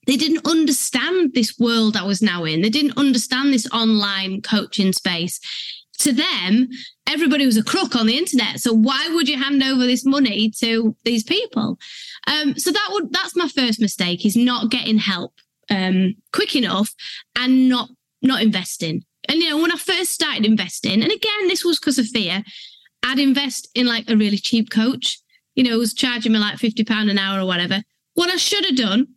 they 0.05 0.17
didn't 0.17 0.47
understand 0.47 1.33
this 1.33 1.57
world 1.57 1.97
I 1.97 2.03
was 2.03 2.21
now 2.21 2.43
in. 2.43 2.61
They 2.61 2.69
didn't 2.69 2.97
understand 2.97 3.51
this 3.51 3.67
online 3.73 4.41
coaching 4.43 4.93
space. 4.93 5.39
To 5.99 6.13
them, 6.13 6.69
everybody 7.07 7.47
was 7.47 7.57
a 7.57 7.63
crook 7.63 7.95
on 7.95 8.05
the 8.05 8.17
internet. 8.17 8.59
So 8.59 8.71
why 8.71 9.09
would 9.13 9.27
you 9.27 9.41
hand 9.41 9.63
over 9.63 9.85
this 9.85 10.05
money 10.05 10.51
to 10.59 10.95
these 11.05 11.23
people? 11.23 11.79
Um, 12.27 12.55
so 12.55 12.71
that 12.71 12.89
would 12.91 13.11
that's 13.11 13.35
my 13.35 13.47
first 13.47 13.81
mistake 13.81 14.25
is 14.25 14.35
not 14.35 14.69
getting 14.69 14.99
help 14.99 15.33
um, 15.71 16.13
quick 16.31 16.55
enough 16.55 16.93
and 17.35 17.67
not 17.67 17.89
not 18.21 18.43
investing. 18.43 19.03
And 19.27 19.39
you 19.39 19.49
know, 19.49 19.61
when 19.61 19.71
I 19.71 19.75
first 19.75 20.11
started 20.11 20.45
investing, 20.45 21.03
and 21.03 21.11
again, 21.11 21.47
this 21.47 21.65
was 21.65 21.79
because 21.79 21.99
of 21.99 22.07
fear, 22.07 22.43
I'd 23.03 23.19
invest 23.19 23.69
in 23.75 23.85
like 23.85 24.09
a 24.09 24.17
really 24.17 24.37
cheap 24.37 24.69
coach. 24.69 25.19
You 25.55 25.63
know, 25.63 25.77
was 25.77 25.93
charging 25.93 26.31
me 26.31 26.39
like 26.39 26.57
fifty 26.59 26.83
pound 26.83 27.09
an 27.09 27.17
hour 27.17 27.39
or 27.41 27.45
whatever. 27.45 27.81
What 28.13 28.29
I 28.29 28.37
should 28.37 28.65
have 28.65 28.75
done, 28.75 29.07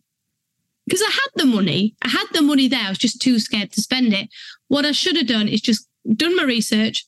because 0.87 1.03
I 1.03 1.11
had 1.11 1.29
the 1.37 1.47
money, 1.47 1.95
I 2.03 2.09
had 2.09 2.27
the 2.33 2.43
money 2.43 2.69
there. 2.69 2.85
I 2.85 2.89
was 2.89 2.99
just 2.99 3.21
too 3.21 3.39
scared 3.39 3.73
to 3.73 3.81
spend 3.81 4.13
it. 4.13 4.29
What 4.69 4.85
I 4.85 4.93
should 4.93 5.17
have 5.17 5.27
done 5.27 5.49
is 5.49 5.61
just 5.61 5.87
done 6.17 6.35
my 6.37 6.45
research, 6.45 7.07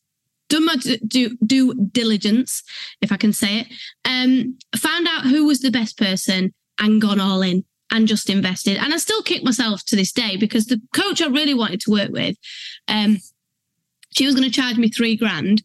done 0.49 0.67
my 0.67 0.77
due, 1.07 1.37
due 1.45 1.75
diligence, 1.75 2.63
if 3.01 3.11
I 3.11 3.17
can 3.17 3.33
say 3.33 3.61
it, 3.61 3.67
um, 4.05 4.59
found 4.77 5.09
out 5.09 5.25
who 5.25 5.47
was 5.47 5.61
the 5.61 5.71
best 5.71 5.97
person 5.99 6.53
and 6.79 7.01
gone 7.01 7.21
all 7.21 7.43
in 7.43 7.65
and 7.93 8.09
just 8.09 8.31
invested. 8.31 8.79
And 8.79 8.93
I 8.93 8.97
still 8.97 9.23
kick 9.23 9.45
myself 9.45 9.85
to 9.85 9.97
this 9.97 10.13
day 10.13 10.37
because 10.37 10.67
the 10.67 10.81
coach 10.95 11.23
I 11.23 11.27
really 11.27 11.55
wanted 11.55 11.81
to 11.83 11.91
work 11.91 12.11
with, 12.11 12.37
um, 12.89 13.19
she 14.11 14.27
was 14.27 14.35
going 14.35 14.51
to 14.51 14.61
charge 14.61 14.79
me 14.79 14.89
three 14.89 15.17
grand. 15.17 15.63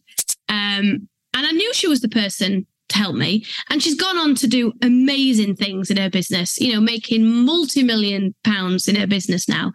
Um, 0.48 1.08
and 1.34 1.46
I 1.46 1.50
knew 1.50 1.72
she 1.74 1.88
was 1.88 2.00
the 2.00 2.08
person 2.08 2.66
to 2.90 2.98
help 2.98 3.14
me. 3.14 3.44
And 3.70 3.82
she's 3.82 3.94
gone 3.94 4.18
on 4.18 4.34
to 4.36 4.46
do 4.46 4.72
amazing 4.82 5.56
things 5.56 5.90
in 5.90 5.96
her 5.96 6.10
business, 6.10 6.60
you 6.60 6.72
know, 6.72 6.80
making 6.80 7.44
multi 7.44 7.82
million 7.82 8.34
pounds 8.44 8.88
in 8.88 8.96
her 8.96 9.06
business 9.06 9.48
now. 9.48 9.72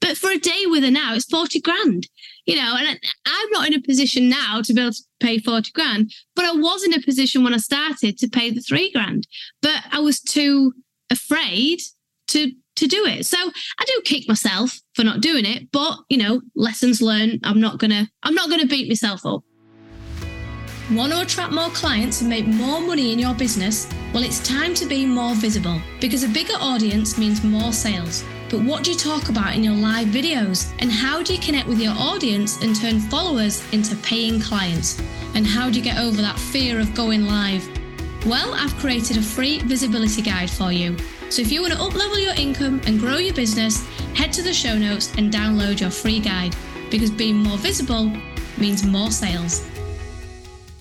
But 0.00 0.16
for 0.16 0.30
a 0.30 0.38
day 0.38 0.64
with 0.66 0.84
her 0.84 0.90
now, 0.90 1.14
it's 1.14 1.24
40 1.26 1.60
grand, 1.60 2.08
you 2.46 2.56
know, 2.56 2.76
and 2.76 2.98
I'm 3.26 3.50
not 3.50 3.66
in 3.66 3.74
a 3.74 3.80
position 3.80 4.28
now 4.28 4.60
to 4.62 4.72
be 4.72 4.80
able 4.80 4.92
to 4.92 5.02
pay 5.20 5.38
40 5.38 5.70
grand, 5.72 6.12
but 6.34 6.44
I 6.44 6.52
was 6.52 6.84
in 6.84 6.94
a 6.94 7.00
position 7.00 7.44
when 7.44 7.54
I 7.54 7.58
started 7.58 8.18
to 8.18 8.28
pay 8.28 8.50
the 8.50 8.60
three 8.60 8.90
grand. 8.92 9.26
But 9.60 9.84
I 9.90 10.00
was 10.00 10.20
too 10.20 10.72
afraid 11.12 11.80
to 12.28 12.52
to 12.74 12.86
do 12.86 13.04
it. 13.06 13.26
So 13.26 13.36
I 13.38 13.84
do 13.84 14.00
kick 14.04 14.26
myself 14.28 14.80
for 14.94 15.04
not 15.04 15.20
doing 15.20 15.44
it, 15.44 15.70
but 15.72 15.98
you 16.08 16.18
know, 16.18 16.40
lessons 16.54 17.02
learned. 17.02 17.40
I'm 17.44 17.60
not 17.60 17.78
gonna 17.78 18.08
I'm 18.22 18.34
not 18.34 18.50
gonna 18.50 18.66
beat 18.66 18.88
myself 18.88 19.24
up. 19.26 19.42
Want 20.90 21.12
to 21.12 21.22
attract 21.22 21.52
more 21.52 21.70
clients 21.70 22.20
and 22.20 22.28
make 22.28 22.46
more 22.46 22.80
money 22.80 23.12
in 23.12 23.18
your 23.18 23.34
business? 23.34 23.88
Well, 24.12 24.24
it's 24.24 24.46
time 24.46 24.74
to 24.74 24.84
be 24.84 25.06
more 25.06 25.34
visible 25.34 25.80
because 26.00 26.22
a 26.22 26.28
bigger 26.28 26.56
audience 26.60 27.16
means 27.16 27.42
more 27.42 27.72
sales. 27.72 28.24
But 28.50 28.60
what 28.60 28.84
do 28.84 28.90
you 28.90 28.98
talk 28.98 29.30
about 29.30 29.54
in 29.54 29.64
your 29.64 29.74
live 29.74 30.08
videos? 30.08 30.70
And 30.80 30.92
how 30.92 31.22
do 31.22 31.32
you 31.32 31.40
connect 31.40 31.66
with 31.66 31.80
your 31.80 31.94
audience 31.96 32.60
and 32.60 32.76
turn 32.76 33.00
followers 33.00 33.62
into 33.72 33.96
paying 33.96 34.38
clients? 34.38 35.00
And 35.34 35.46
how 35.46 35.70
do 35.70 35.78
you 35.78 35.82
get 35.82 35.96
over 35.96 36.20
that 36.20 36.38
fear 36.38 36.78
of 36.78 36.94
going 36.94 37.24
live? 37.24 37.66
Well, 38.26 38.54
I've 38.54 38.74
created 38.76 39.16
a 39.16 39.22
free 39.22 39.58
visibility 39.58 40.22
guide 40.22 40.48
for 40.48 40.70
you. 40.70 40.96
So 41.28 41.42
if 41.42 41.50
you 41.50 41.60
want 41.60 41.72
to 41.72 41.78
uplevel 41.80 42.22
your 42.22 42.34
income 42.34 42.80
and 42.86 43.00
grow 43.00 43.16
your 43.16 43.34
business, 43.34 43.84
head 44.14 44.32
to 44.34 44.42
the 44.42 44.54
show 44.54 44.78
notes 44.78 45.12
and 45.18 45.32
download 45.32 45.80
your 45.80 45.90
free 45.90 46.20
guide 46.20 46.54
because 46.88 47.10
being 47.10 47.34
more 47.34 47.58
visible 47.58 48.12
means 48.58 48.84
more 48.84 49.10
sales. 49.10 49.66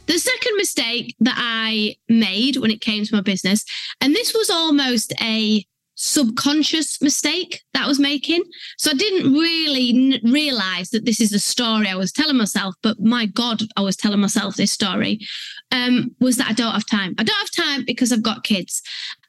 The 0.05 0.19
second 0.19 0.57
mistake 0.57 1.15
that 1.21 1.36
I 1.38 1.95
made 2.10 2.57
when 2.57 2.69
it 2.69 2.81
came 2.81 3.05
to 3.05 3.15
my 3.15 3.21
business, 3.21 3.65
and 4.01 4.13
this 4.13 4.36
was 4.36 4.51
almost 4.51 5.13
a 5.19 5.65
subconscious 6.01 7.00
mistake 7.00 7.62
that 7.74 7.86
I 7.86 7.88
was 7.88 8.00
making. 8.00 8.43
So 8.79 8.89
I 8.89 8.96
didn't 8.96 9.34
really 9.34 10.13
n- 10.15 10.31
realize 10.31 10.89
that 10.89 11.05
this 11.05 11.22
is 11.22 11.29
the 11.29 11.38
story 11.38 11.88
I 11.88 11.96
was 11.96 12.12
telling 12.12 12.38
myself, 12.38 12.74
but 12.81 13.00
my 13.00 13.27
God, 13.27 13.62
I 13.77 13.81
was 13.81 13.96
telling 13.96 14.20
myself 14.20 14.55
this 14.55 14.72
story. 14.72 15.20
Um, 15.72 16.15
was 16.20 16.38
that 16.38 16.50
I 16.50 16.53
don't 16.53 16.74
have 16.74 16.88
time. 16.88 17.13
I 17.20 17.24
don't 17.24 17.38
have 17.38 17.51
time 17.51 17.86
because 17.86 18.12
I've 18.12 18.24
got 18.24 18.43
kids. 18.43 18.81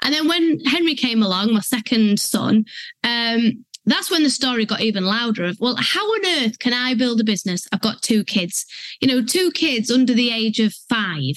And 0.02 0.14
then 0.14 0.26
when 0.26 0.60
Henry 0.60 0.94
came 0.94 1.22
along, 1.22 1.52
my 1.52 1.60
second 1.60 2.18
son, 2.18 2.64
um, 3.04 3.64
that's 3.84 4.10
when 4.10 4.22
the 4.22 4.30
story 4.30 4.64
got 4.64 4.80
even 4.80 5.04
louder 5.04 5.44
of, 5.44 5.58
well, 5.60 5.76
how 5.78 6.00
on 6.00 6.44
earth 6.44 6.58
can 6.58 6.72
I 6.72 6.94
build 6.94 7.20
a 7.20 7.24
business? 7.24 7.68
I've 7.70 7.82
got 7.82 8.00
two 8.00 8.24
kids, 8.24 8.64
you 9.00 9.08
know, 9.08 9.22
two 9.22 9.50
kids 9.50 9.90
under 9.90 10.14
the 10.14 10.30
age 10.30 10.58
of 10.58 10.72
five. 10.88 11.34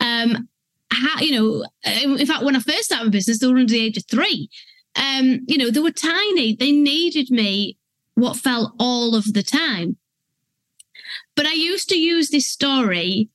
Um, 0.00 0.48
how, 0.90 1.20
you 1.20 1.32
know, 1.32 1.64
in 2.18 2.26
fact, 2.26 2.42
when 2.42 2.56
I 2.56 2.60
first 2.60 2.84
started 2.84 3.06
my 3.06 3.10
business, 3.10 3.38
they 3.38 3.46
were 3.46 3.56
under 3.56 3.72
the 3.72 3.80
age 3.80 3.96
of 3.96 4.04
three 4.10 4.50
um, 4.96 5.40
you 5.46 5.58
know, 5.58 5.70
they 5.70 5.80
were 5.80 5.90
tiny. 5.90 6.54
They 6.54 6.72
needed 6.72 7.30
me 7.30 7.78
what 8.14 8.36
felt 8.36 8.72
all 8.78 9.14
of 9.14 9.32
the 9.32 9.42
time. 9.42 9.96
But 11.34 11.46
I 11.46 11.52
used 11.52 11.88
to 11.88 11.98
use 11.98 12.30
this 12.30 12.46
story 12.46 13.28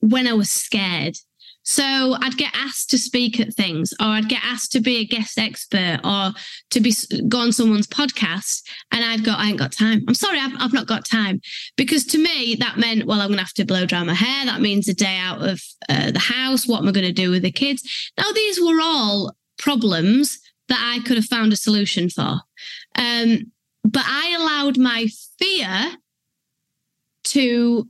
when 0.00 0.26
I 0.26 0.32
was 0.32 0.50
scared. 0.50 1.16
So 1.62 2.16
I'd 2.20 2.38
get 2.38 2.52
asked 2.54 2.90
to 2.90 2.98
speak 2.98 3.38
at 3.38 3.54
things, 3.54 3.92
or 4.00 4.06
I'd 4.06 4.28
get 4.28 4.42
asked 4.42 4.72
to 4.72 4.80
be 4.80 4.96
a 4.96 5.04
guest 5.04 5.38
expert, 5.38 6.00
or 6.02 6.32
to 6.70 6.80
be 6.80 6.92
go 7.28 7.40
on 7.40 7.52
someone's 7.52 7.86
podcast, 7.86 8.62
and 8.90 9.04
I'd 9.04 9.24
go, 9.24 9.32
I 9.32 9.48
ain't 9.48 9.58
got 9.58 9.70
time. 9.70 10.02
I'm 10.08 10.14
sorry, 10.14 10.38
I've, 10.40 10.54
I've 10.58 10.72
not 10.72 10.86
got 10.86 11.04
time, 11.04 11.40
because 11.76 12.04
to 12.06 12.18
me 12.18 12.56
that 12.56 12.78
meant, 12.78 13.06
well, 13.06 13.20
I'm 13.20 13.30
to 13.30 13.38
have 13.38 13.52
to 13.52 13.66
blow 13.66 13.84
dry 13.84 14.02
my 14.02 14.14
hair. 14.14 14.46
That 14.46 14.62
means 14.62 14.88
a 14.88 14.94
day 14.94 15.18
out 15.18 15.46
of 15.46 15.62
uh, 15.88 16.10
the 16.10 16.18
house. 16.18 16.66
What 16.66 16.80
am 16.80 16.88
I 16.88 16.92
to 16.92 17.12
do 17.12 17.30
with 17.30 17.42
the 17.42 17.52
kids? 17.52 18.10
Now 18.18 18.32
these 18.32 18.58
were 18.58 18.80
all 18.80 19.36
problems 19.60 20.40
that 20.68 20.80
I 20.82 21.06
could 21.06 21.16
have 21.16 21.26
found 21.26 21.52
a 21.52 21.56
solution 21.56 22.08
for, 22.08 22.40
um, 22.96 23.52
but 23.84 24.04
I 24.06 24.36
allowed 24.38 24.78
my 24.78 25.06
fear 25.38 25.96
to 27.24 27.88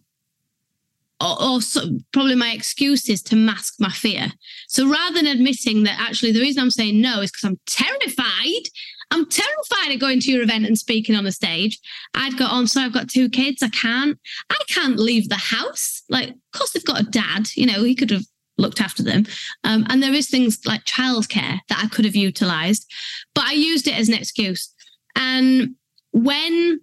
or, 1.21 1.43
or 1.43 1.61
so, 1.61 1.83
probably 2.13 2.35
my 2.35 2.53
excuses 2.53 3.23
to 3.25 3.37
mask 3.37 3.75
my 3.79 3.91
fear. 3.91 4.33
So 4.69 4.89
rather 4.89 5.17
than 5.17 5.27
admitting 5.27 5.83
that 5.85 6.01
actually 6.01 6.33
the 6.33 6.41
reason 6.41 6.63
I'm 6.63 6.71
saying 6.71 7.01
no 7.01 7.21
is 7.21 7.31
because 7.31 7.45
I'm 7.45 7.61
terrified, 7.67 8.69
I'm 9.11 9.27
terrified 9.27 9.93
of 9.93 10.01
going 10.01 10.21
to 10.21 10.31
your 10.31 10.43
event 10.43 10.67
and 10.67 10.79
speaking 10.79 11.15
on 11.15 11.25
the 11.25 11.33
stage. 11.33 11.79
I'd 12.15 12.39
go, 12.39 12.47
oh, 12.47 12.59
I'm 12.59 12.67
sorry, 12.67 12.87
I've 12.87 12.95
got 12.95 13.11
two 13.11 13.29
kids. 13.29 13.63
I 13.63 13.69
can't, 13.69 14.19
I 14.51 14.59
can't 14.69 14.99
leave 14.99 15.29
the 15.29 15.35
house. 15.37 16.03
Like, 16.09 16.31
of 16.31 16.37
course, 16.57 16.71
they've 16.71 16.85
got 16.85 17.01
a 17.01 17.11
dad, 17.11 17.49
you 17.55 17.67
know, 17.67 17.83
he 17.83 17.95
could 17.95 18.11
have 18.11 18.25
looked 18.61 18.81
after 18.81 19.03
them. 19.03 19.25
Um, 19.65 19.87
and 19.89 20.03
there 20.03 20.15
is 20.15 20.29
things 20.29 20.61
like 20.65 20.85
childcare 20.85 21.61
that 21.69 21.81
I 21.83 21.89
could 21.89 22.05
have 22.05 22.17
utilized, 22.17 22.91
but 23.35 23.45
I 23.45 23.53
used 23.53 23.87
it 23.87 23.99
as 23.99 24.09
an 24.09 24.15
excuse. 24.15 24.73
And 25.17 25.75
when 26.13 26.81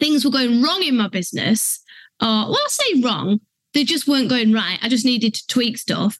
things 0.00 0.24
were 0.24 0.30
going 0.30 0.62
wrong 0.62 0.82
in 0.82 0.96
my 0.96 1.08
business, 1.08 1.82
or 2.20 2.26
well, 2.26 2.58
I'll 2.58 2.68
say 2.68 3.00
wrong, 3.02 3.40
they 3.72 3.84
just 3.84 4.06
weren't 4.06 4.28
going 4.28 4.52
right. 4.52 4.78
I 4.82 4.88
just 4.88 5.04
needed 5.04 5.34
to 5.34 5.46
tweak 5.46 5.78
stuff. 5.78 6.18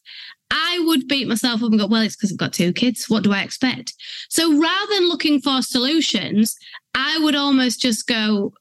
I 0.51 0.83
would 0.87 1.09
beat 1.09 1.29
myself 1.29 1.63
up 1.63 1.71
and 1.71 1.81
go, 1.81 1.87
well, 1.87 2.03
it's 2.03 2.17
because 2.17 2.31
I've 2.31 2.39
got 2.39 2.53
two 2.53 2.73
kids. 2.73 3.09
What 3.09 3.25
do 3.25 3.33
I 3.33 3.43
expect? 3.43 3.95
So 4.29 4.61
rather 4.61 4.95
than 4.95 5.09
looking 5.09 5.41
for 5.41 5.63
solutions, 5.63 6.57
I 6.95 7.19
would 7.19 7.35
almost 7.35 7.81
just 7.81 8.07
go, 8.07 8.53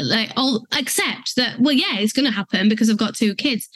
like, 0.00 0.32
I'll 0.36 0.64
accept 0.72 1.36
that, 1.36 1.58
well, 1.58 1.72
yeah, 1.72 1.98
it's 1.98 2.12
going 2.12 2.26
to 2.26 2.32
happen 2.34 2.68
because 2.68 2.90
I've 2.90 2.96
got 2.96 3.16
two 3.16 3.34
kids. 3.34 3.68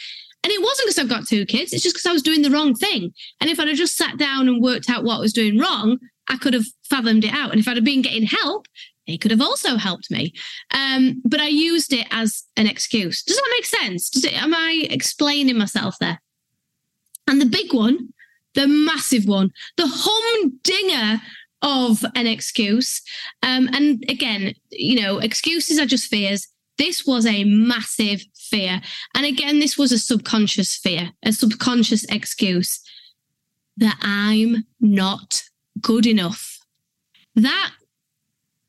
And 0.44 0.52
it 0.52 0.62
wasn't 0.62 0.86
because 0.86 0.98
I've 0.98 1.08
got 1.08 1.26
two 1.26 1.46
kids, 1.46 1.72
it's 1.72 1.82
just 1.82 1.96
because 1.96 2.06
I 2.06 2.12
was 2.12 2.22
doing 2.22 2.42
the 2.42 2.50
wrong 2.50 2.74
thing. 2.74 3.12
And 3.40 3.50
if 3.50 3.58
I'd 3.58 3.68
have 3.68 3.76
just 3.76 3.96
sat 3.96 4.18
down 4.18 4.46
and 4.46 4.62
worked 4.62 4.90
out 4.90 5.02
what 5.02 5.16
I 5.16 5.20
was 5.20 5.32
doing 5.32 5.58
wrong, 5.58 5.98
I 6.28 6.36
could 6.36 6.54
have 6.54 6.66
fathomed 6.88 7.24
it 7.24 7.32
out. 7.32 7.50
And 7.50 7.58
if 7.58 7.66
I'd 7.66 7.76
have 7.76 7.84
been 7.84 8.02
getting 8.02 8.26
help, 8.26 8.66
it 9.06 9.20
could 9.20 9.30
have 9.30 9.40
also 9.40 9.76
helped 9.76 10.10
me. 10.10 10.34
Um, 10.72 11.22
but 11.24 11.40
I 11.40 11.48
used 11.48 11.92
it 11.92 12.06
as 12.10 12.44
an 12.56 12.66
excuse. 12.66 13.22
Does 13.22 13.36
that 13.36 13.54
make 13.56 13.64
sense? 13.64 14.10
Does 14.10 14.24
it, 14.24 14.40
am 14.40 14.54
I 14.54 14.86
explaining 14.90 15.58
myself 15.58 15.96
there? 15.98 16.20
And 17.26 17.40
the 17.40 17.46
big 17.46 17.72
one, 17.72 18.12
the 18.54 18.68
massive 18.68 19.26
one, 19.26 19.50
the 19.76 19.86
humdinger 19.88 21.22
of 21.62 22.04
an 22.14 22.26
excuse. 22.26 23.00
Um, 23.42 23.68
and 23.72 24.04
again, 24.08 24.54
you 24.70 25.00
know, 25.00 25.18
excuses 25.18 25.78
are 25.78 25.86
just 25.86 26.08
fears. 26.08 26.46
This 26.78 27.06
was 27.06 27.26
a 27.26 27.44
massive 27.44 28.24
fear. 28.34 28.80
And 29.14 29.24
again, 29.24 29.60
this 29.60 29.78
was 29.78 29.92
a 29.92 29.98
subconscious 29.98 30.76
fear, 30.76 31.12
a 31.24 31.32
subconscious 31.32 32.04
excuse 32.04 32.80
that 33.76 33.98
I'm 34.02 34.64
not 34.80 35.44
good 35.80 36.06
enough. 36.06 36.58
That 37.34 37.72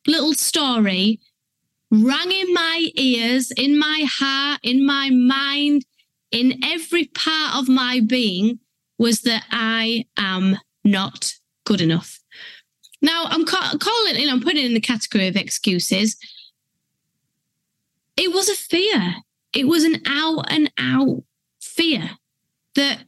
little 0.08 0.34
story 0.34 1.20
rang 1.92 2.32
in 2.32 2.54
my 2.54 2.90
ears, 2.96 3.52
in 3.52 3.78
my 3.78 4.06
heart, 4.08 4.60
in 4.64 4.86
my 4.86 5.10
mind, 5.10 5.86
in 6.32 6.64
every 6.64 7.06
part 7.06 7.56
of 7.56 7.70
my 7.70 8.02
being 8.06 8.60
was 8.98 9.22
that 9.22 9.46
I 9.52 10.06
am 10.18 10.58
not 10.84 11.34
good 11.66 11.82
enough. 11.82 12.20
Now 13.02 13.26
I'm 13.28 13.46
ca- 13.46 13.78
calling, 13.80 14.16
you 14.16 14.28
know, 14.28 14.34
I'm 14.34 14.42
putting 14.42 14.64
it 14.64 14.66
in 14.66 14.74
the 14.74 14.80
category 14.80 15.28
of 15.28 15.36
excuses. 15.36 16.18
It 18.18 18.34
was 18.34 18.50
a 18.50 18.56
fear. 18.56 19.16
It 19.54 19.68
was 19.68 19.84
an 19.84 20.02
out 20.06 20.46
and 20.52 20.72
out 20.78 21.24
fear 21.62 22.12
that 22.76 23.04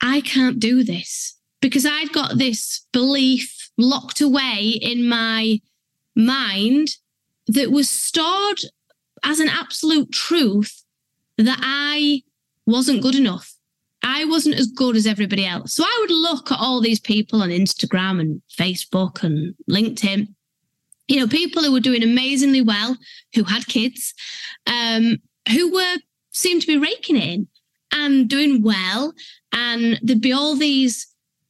I 0.00 0.20
can't 0.20 0.58
do 0.58 0.84
this 0.84 1.36
because 1.60 1.86
I'd 1.86 2.12
got 2.12 2.38
this 2.38 2.86
belief 2.92 3.70
locked 3.78 4.20
away 4.20 4.78
in 4.80 5.08
my 5.08 5.60
mind 6.14 6.96
that 7.46 7.70
was 7.70 7.88
stored 7.88 8.60
as 9.22 9.40
an 9.40 9.48
absolute 9.48 10.12
truth 10.12 10.84
that 11.38 11.58
I 11.60 12.22
wasn't 12.66 13.02
good 13.02 13.14
enough. 13.14 13.54
I 14.02 14.24
wasn't 14.24 14.56
as 14.56 14.68
good 14.68 14.96
as 14.96 15.06
everybody 15.06 15.44
else. 15.44 15.74
So 15.74 15.84
I 15.84 15.98
would 16.00 16.10
look 16.10 16.52
at 16.52 16.60
all 16.60 16.80
these 16.80 17.00
people 17.00 17.42
on 17.42 17.48
Instagram 17.48 18.20
and 18.20 18.40
Facebook 18.50 19.22
and 19.22 19.54
LinkedIn, 19.68 20.28
you 21.08 21.20
know, 21.20 21.26
people 21.26 21.62
who 21.62 21.72
were 21.72 21.80
doing 21.80 22.02
amazingly 22.02 22.62
well, 22.62 22.96
who 23.34 23.44
had 23.44 23.66
kids, 23.66 24.12
um, 24.66 25.18
who 25.50 25.72
were 25.72 25.96
seemed 26.32 26.60
to 26.60 26.66
be 26.66 26.76
raking 26.76 27.16
in 27.16 27.48
and 27.92 28.28
doing 28.28 28.62
well. 28.62 29.14
And 29.52 29.98
there'd 30.02 30.20
be 30.20 30.32
all 30.32 30.54
these 30.54 31.06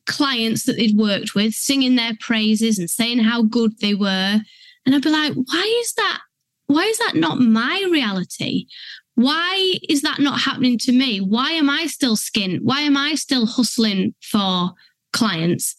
clients 0.07 0.65
that 0.65 0.77
they'd 0.77 0.97
worked 0.97 1.35
with 1.35 1.55
singing 1.55 1.97
their 1.97 2.13
praises 2.21 2.79
and 2.79 2.89
saying 2.89 3.19
how 3.19 3.43
good 3.43 3.79
they 3.81 3.95
were. 3.95 4.41
And 4.85 4.95
I'd 4.95 5.03
be 5.03 5.11
like, 5.11 5.33
why 5.33 5.81
is 5.81 5.93
that? 5.95 6.21
Why 6.69 6.85
is 6.85 6.99
that 6.99 7.15
not 7.17 7.41
my 7.41 7.85
reality? 7.91 8.67
Why 9.15 9.75
is 9.89 10.03
that 10.03 10.21
not 10.21 10.41
happening 10.41 10.79
to 10.79 10.93
me? 10.93 11.21
Why 11.21 11.53
am 11.53 11.71
I 11.71 11.87
still 11.87 12.17
skint? 12.17 12.61
Why 12.63 12.83
am 12.83 12.97
I 12.97 13.15
still 13.15 13.47
hustling 13.47 14.15
for 14.21 14.73
clients? 15.13 15.75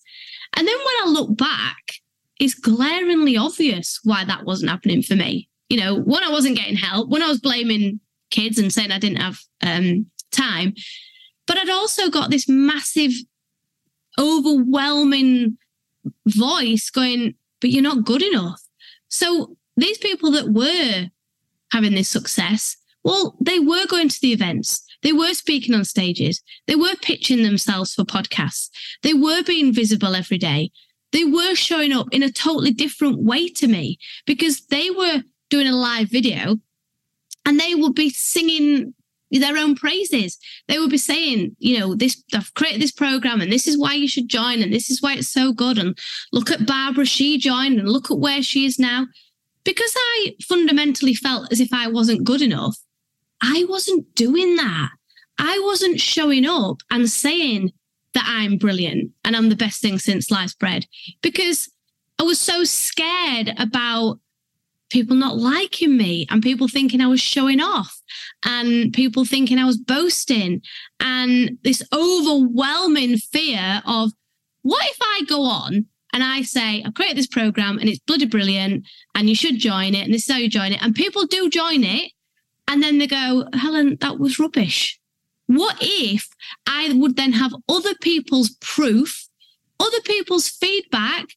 And 0.55 0.67
then 0.67 0.75
when 0.77 0.96
I 1.03 1.12
look 1.12 1.38
back, 1.38 1.93
it's 2.39 2.53
glaringly 2.53 3.38
obvious 3.38 4.00
why 4.03 4.24
that 4.25 4.46
wasn't 4.46 4.70
happening 4.70 5.01
for 5.01 5.15
me. 5.15 5.50
You 5.70 5.77
know, 5.77 6.00
when 6.00 6.24
I 6.24 6.32
wasn't 6.32 6.58
getting 6.58 6.77
help, 6.77 7.10
when 7.10 7.24
I 7.24 7.27
was 7.27 7.39
blaming 7.39 8.00
kids 8.29 8.58
and 8.58 8.72
saying 8.72 8.91
I 8.91 9.00
didn't 9.00 9.22
have 9.22 9.39
um, 9.62 10.06
time, 10.32 10.74
but 11.46 11.58
I'd 11.58 11.70
also 11.70 12.10
got 12.10 12.29
this 12.29 12.48
massive 12.48 13.12
overwhelming 14.20 15.58
voice 16.27 16.89
going, 16.89 17.36
but 17.62 17.72
you're 17.72 17.84
not 17.84 18.06
good 18.06 18.22
enough. 18.22 18.62
So 19.10 19.58
these 19.75 19.98
people 19.98 20.32
that 20.32 20.50
were 20.51 21.10
having 21.72 21.94
this 21.94 22.10
success, 22.10 22.77
well, 23.03 23.36
they 23.39 23.60
were 23.60 23.86
going 23.88 24.10
to 24.10 24.22
the 24.22 24.34
events. 24.34 24.84
They 25.03 25.13
were 25.13 25.34
speaking 25.34 25.75
on 25.75 25.86
stages. 25.86 26.41
They 26.65 26.75
were 26.75 26.96
pitching 27.01 27.44
themselves 27.44 27.94
for 27.94 28.03
podcasts. 28.03 28.70
They 29.03 29.13
were 29.13 29.44
being 29.44 29.74
visible 29.74 30.15
every 30.15 30.38
day. 30.38 30.72
They 31.11 31.23
were 31.23 31.55
showing 31.55 31.93
up 31.93 32.07
in 32.11 32.23
a 32.23 32.31
totally 32.31 32.71
different 32.71 33.19
way 33.19 33.49
to 33.49 33.67
me 33.67 33.97
because 34.25 34.65
they 34.67 34.89
were 34.89 35.23
doing 35.49 35.67
a 35.67 35.75
live 35.75 36.09
video 36.09 36.57
and 37.45 37.59
they 37.59 37.75
would 37.75 37.95
be 37.95 38.09
singing 38.09 38.93
their 39.31 39.57
own 39.57 39.75
praises. 39.75 40.37
They 40.67 40.79
would 40.79 40.89
be 40.89 40.97
saying, 40.97 41.55
you 41.59 41.79
know, 41.79 41.95
this 41.95 42.23
I've 42.33 42.53
created 42.53 42.81
this 42.81 42.91
program 42.91 43.41
and 43.41 43.51
this 43.51 43.67
is 43.67 43.77
why 43.77 43.93
you 43.93 44.07
should 44.07 44.29
join 44.29 44.61
and 44.61 44.71
this 44.71 44.89
is 44.89 45.01
why 45.01 45.15
it's 45.15 45.31
so 45.31 45.53
good. 45.53 45.77
And 45.77 45.97
look 46.31 46.51
at 46.51 46.65
Barbara, 46.65 47.05
she 47.05 47.37
joined 47.37 47.79
and 47.79 47.89
look 47.89 48.11
at 48.11 48.19
where 48.19 48.41
she 48.41 48.65
is 48.65 48.79
now. 48.79 49.07
Because 49.63 49.93
I 49.95 50.35
fundamentally 50.47 51.13
felt 51.13 51.51
as 51.51 51.59
if 51.59 51.69
I 51.73 51.87
wasn't 51.87 52.23
good 52.23 52.41
enough, 52.41 52.77
I 53.41 53.65
wasn't 53.67 54.13
doing 54.15 54.55
that. 54.55 54.89
I 55.39 55.59
wasn't 55.63 55.99
showing 55.99 56.45
up 56.45 56.77
and 56.89 57.09
saying 57.09 57.71
that 58.17 58.25
I'm 58.27 58.57
brilliant 58.57 59.12
and 59.24 59.36
I'm 59.36 59.50
the 59.50 59.55
best 59.55 59.79
thing 59.79 60.00
since 60.00 60.27
sliced 60.27 60.57
bread 60.57 60.86
because 61.21 61.69
I 62.19 62.24
was 62.24 62.39
so 62.39 62.63
scared 62.63 63.53
about 63.59 64.19
people 64.89 65.15
not 65.15 65.38
liking 65.38 65.95
me 65.97 66.25
and 66.31 66.41
people 66.41 66.67
thinking 66.67 67.00
I 67.00 67.07
was 67.07 67.21
showing 67.21 67.59
off 67.59 68.01
and 68.43 68.91
people 68.91 69.24
thinking 69.24 69.59
I 69.59 69.65
was 69.65 69.77
boasting 69.77 70.62
and 71.00 71.59
this 71.63 71.83
overwhelming 71.93 73.17
fear 73.17 73.83
of 73.86 74.12
what 74.63 74.83
if 74.88 74.97
I 75.00 75.21
go 75.27 75.43
on 75.43 75.86
and 76.13 76.24
I 76.24 76.41
say, 76.41 76.81
I've 76.83 76.95
created 76.95 77.17
this 77.17 77.27
program 77.27 77.77
and 77.77 77.88
it's 77.88 78.00
bloody 78.00 78.25
brilliant 78.25 78.83
and 79.13 79.29
you 79.29 79.36
should 79.36 79.59
join 79.59 79.93
it 79.93 80.05
and 80.05 80.13
this 80.13 80.27
is 80.27 80.33
how 80.33 80.39
you 80.39 80.50
join 80.50 80.71
it. 80.71 80.81
And 80.81 80.95
people 80.95 81.27
do 81.27 81.51
join 81.51 81.83
it 81.83 82.12
and 82.67 82.81
then 82.81 82.97
they 82.97 83.05
go, 83.05 83.47
Helen, 83.53 83.97
that 84.01 84.17
was 84.17 84.39
rubbish. 84.39 85.00
What 85.48 85.77
if 85.82 86.27
I 86.68 86.94
would 86.94 87.16
then 87.16 87.34
have 87.34 87.54
other 87.68 87.96
people's 87.96 88.56
proof, 88.62 89.27
other 89.80 90.01
people's 90.01 90.48
feedback 90.48 91.27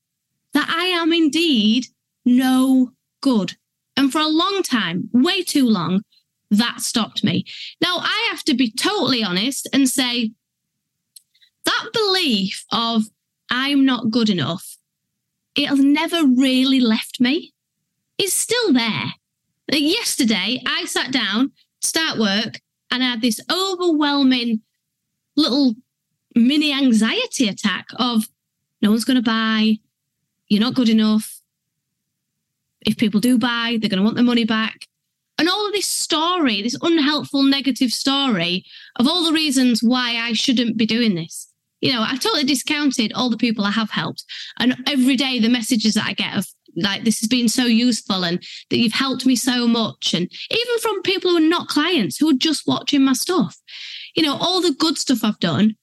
that 0.52 0.69
I 0.69 0.87
am 0.87 1.12
indeed 1.12 1.87
no 2.25 2.93
good. 3.21 3.57
And 3.97 4.11
for 4.12 4.21
a 4.21 4.29
long 4.29 4.62
time, 4.62 5.11
way 5.12 5.43
too 5.43 5.67
long, 5.67 6.02
that 6.50 6.81
stopped 6.81 7.23
me. 7.23 7.45
Now, 7.81 7.99
I 7.99 8.29
have 8.31 8.43
to 8.45 8.55
be 8.55 8.71
totally 8.71 9.23
honest 9.23 9.69
and 9.73 9.88
say 9.88 10.33
that 11.64 11.87
belief 11.93 12.64
of 12.73 13.05
I'm 13.50 13.85
not 13.85 14.11
good 14.11 14.31
enough, 14.31 14.76
it 15.57 15.67
has 15.67 15.79
never 15.79 16.25
really 16.25 16.81
left 16.81 17.21
me. 17.21 17.52
It's 18.19 18.33
still 18.33 18.73
there. 18.73 19.12
Like 19.71 19.83
yesterday, 19.83 20.62
I 20.67 20.85
sat 20.87 21.12
down, 21.12 21.52
start 21.81 22.19
work, 22.19 22.61
and 22.90 23.02
I 23.02 23.06
had 23.06 23.20
this 23.23 23.40
overwhelming 23.50 24.61
little 25.37 25.75
mini 26.35 26.73
anxiety 26.73 27.49
attack 27.49 27.88
of 27.97 28.28
no 28.82 28.90
one's 28.90 29.04
going 29.04 29.16
to 29.16 29.23
buy, 29.23 29.78
you're 30.49 30.61
not 30.61 30.75
good 30.75 30.88
enough. 30.88 31.40
If 32.87 32.97
people 32.97 33.20
do 33.20 33.38
buy, 33.38 33.78
they're 33.80 33.90
going 33.90 33.99
to 33.99 34.04
want 34.04 34.16
their 34.16 34.25
money 34.25 34.44
back. 34.44 34.87
And 35.38 35.49
all 35.49 35.66
of 35.66 35.73
this 35.73 35.87
story, 35.87 36.61
this 36.61 36.76
unhelpful, 36.82 37.42
negative 37.44 37.92
story 37.92 38.64
of 38.97 39.06
all 39.06 39.25
the 39.25 39.32
reasons 39.32 39.82
why 39.82 40.16
I 40.16 40.32
shouldn't 40.32 40.76
be 40.76 40.87
doing 40.87 41.14
this. 41.14 41.50
You 41.80 41.92
know, 41.94 42.02
I 42.02 42.16
totally 42.16 42.44
discounted 42.44 43.12
all 43.14 43.30
the 43.30 43.38
people 43.38 43.64
I 43.64 43.70
have 43.70 43.90
helped. 43.90 44.25
And 44.59 44.76
every 44.87 45.16
day, 45.16 45.38
the 45.38 45.49
messages 45.49 45.94
that 45.94 46.04
I 46.04 46.12
get 46.12 46.37
of 46.37 46.47
like, 46.82 47.04
this 47.04 47.20
has 47.20 47.28
been 47.28 47.49
so 47.49 47.64
useful 47.64 48.25
and 48.25 48.42
that 48.70 48.78
you've 48.78 48.92
helped 48.92 49.26
me 49.26 49.37
so 49.37 49.66
much. 49.66 50.14
And 50.14 50.30
even 50.50 50.78
from 50.80 51.02
people 51.02 51.30
who 51.30 51.37
are 51.38 51.40
not 51.40 51.68
clients, 51.68 52.16
who 52.16 52.30
are 52.30 52.38
just 52.38 52.66
watching 52.66 53.04
my 53.04 53.12
stuff, 53.12 53.56
you 54.14 54.22
know, 54.22 54.37
all 54.37 54.60
the 54.60 54.72
good 54.72 54.99
stuff 54.99 55.25
I've 55.25 55.38
done, 55.38 55.76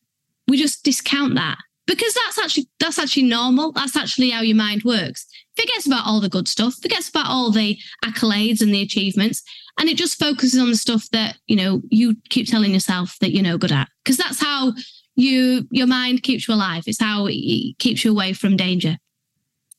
we 0.48 0.58
just 0.58 0.84
discount 0.84 1.36
that 1.36 1.58
because 1.88 2.14
that's 2.14 2.38
actually 2.38 2.70
that's 2.80 3.00
actually 3.00 3.24
normal. 3.24 3.72
That's 3.72 3.96
actually 3.96 4.30
how 4.30 4.42
your 4.42 4.58
mind 4.58 4.84
works. 4.84 5.26
Forgets 5.56 5.88
about 5.88 6.06
all 6.06 6.20
the 6.20 6.30
good 6.30 6.48
stuff, 6.48 6.76
forgets 6.76 7.10
about 7.10 7.28
all 7.28 7.50
the 7.52 7.80
accolades 8.06 8.62
and 8.62 8.74
the 8.74 8.82
achievements, 8.82 9.42
and 9.80 9.90
it 9.90 9.98
just 9.98 10.20
focuses 10.20 10.60
on 10.60 10.70
the 10.70 10.76
stuff 10.78 11.10
that 11.12 11.38
you 11.48 11.56
know 11.56 11.82
you 11.90 12.16
keep 12.30 12.48
telling 12.48 12.74
yourself 12.74 13.18
that 13.22 13.32
you're 13.32 13.44
no 13.44 13.58
good 13.58 13.72
at. 13.72 13.90
Because 14.04 14.18
that's 14.18 14.42
how 14.42 14.74
you 15.16 15.68
your 15.72 15.88
mind 15.88 16.24
keeps 16.24 16.48
you 16.48 16.54
alive. 16.54 16.84
It's 16.86 17.02
how 17.02 17.28
it 17.30 17.80
keeps 17.80 18.04
you 18.04 18.12
away 18.12 18.34
from 18.34 18.58
danger. 18.58 18.98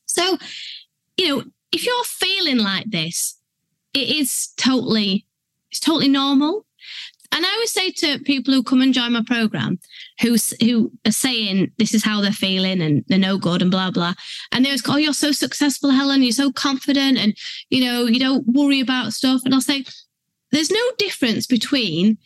So, 0.05 0.37
you 1.19 1.27
know, 1.27 1.43
if 1.71 1.85
you're 1.85 2.03
feeling 2.05 2.57
like 2.57 2.89
this, 2.89 3.37
it 3.93 4.09
is 4.09 4.49
totally 4.57 5.25
it's 5.69 5.79
totally 5.79 6.07
normal. 6.07 6.65
And 7.31 7.45
I 7.45 7.51
always 7.51 7.71
say 7.71 7.91
to 7.91 8.19
people 8.19 8.53
who 8.53 8.63
come 8.63 8.81
and 8.81 8.93
join 8.93 9.13
my 9.13 9.23
program, 9.27 9.77
who 10.21 10.35
who 10.61 10.91
are 11.05 11.11
saying 11.11 11.71
this 11.77 11.93
is 11.93 12.03
how 12.03 12.21
they're 12.21 12.31
feeling 12.31 12.81
and 12.81 13.03
they're 13.07 13.19
no 13.19 13.37
good 13.37 13.61
and 13.61 13.69
blah 13.69 13.91
blah, 13.91 14.13
and 14.51 14.65
they 14.65 14.69
always 14.69 14.81
go, 14.81 14.93
"Oh, 14.93 14.97
you're 14.97 15.13
so 15.13 15.31
successful, 15.31 15.91
Helen. 15.91 16.23
You're 16.23 16.31
so 16.31 16.51
confident, 16.51 17.19
and 17.19 17.35
you 17.69 17.83
know 17.83 18.05
you 18.05 18.19
don't 18.19 18.47
worry 18.47 18.79
about 18.79 19.13
stuff." 19.13 19.41
And 19.45 19.53
I'll 19.53 19.61
say, 19.61 19.85
"There's 20.51 20.71
no 20.71 20.81
difference 20.97 21.45
between 21.45 22.17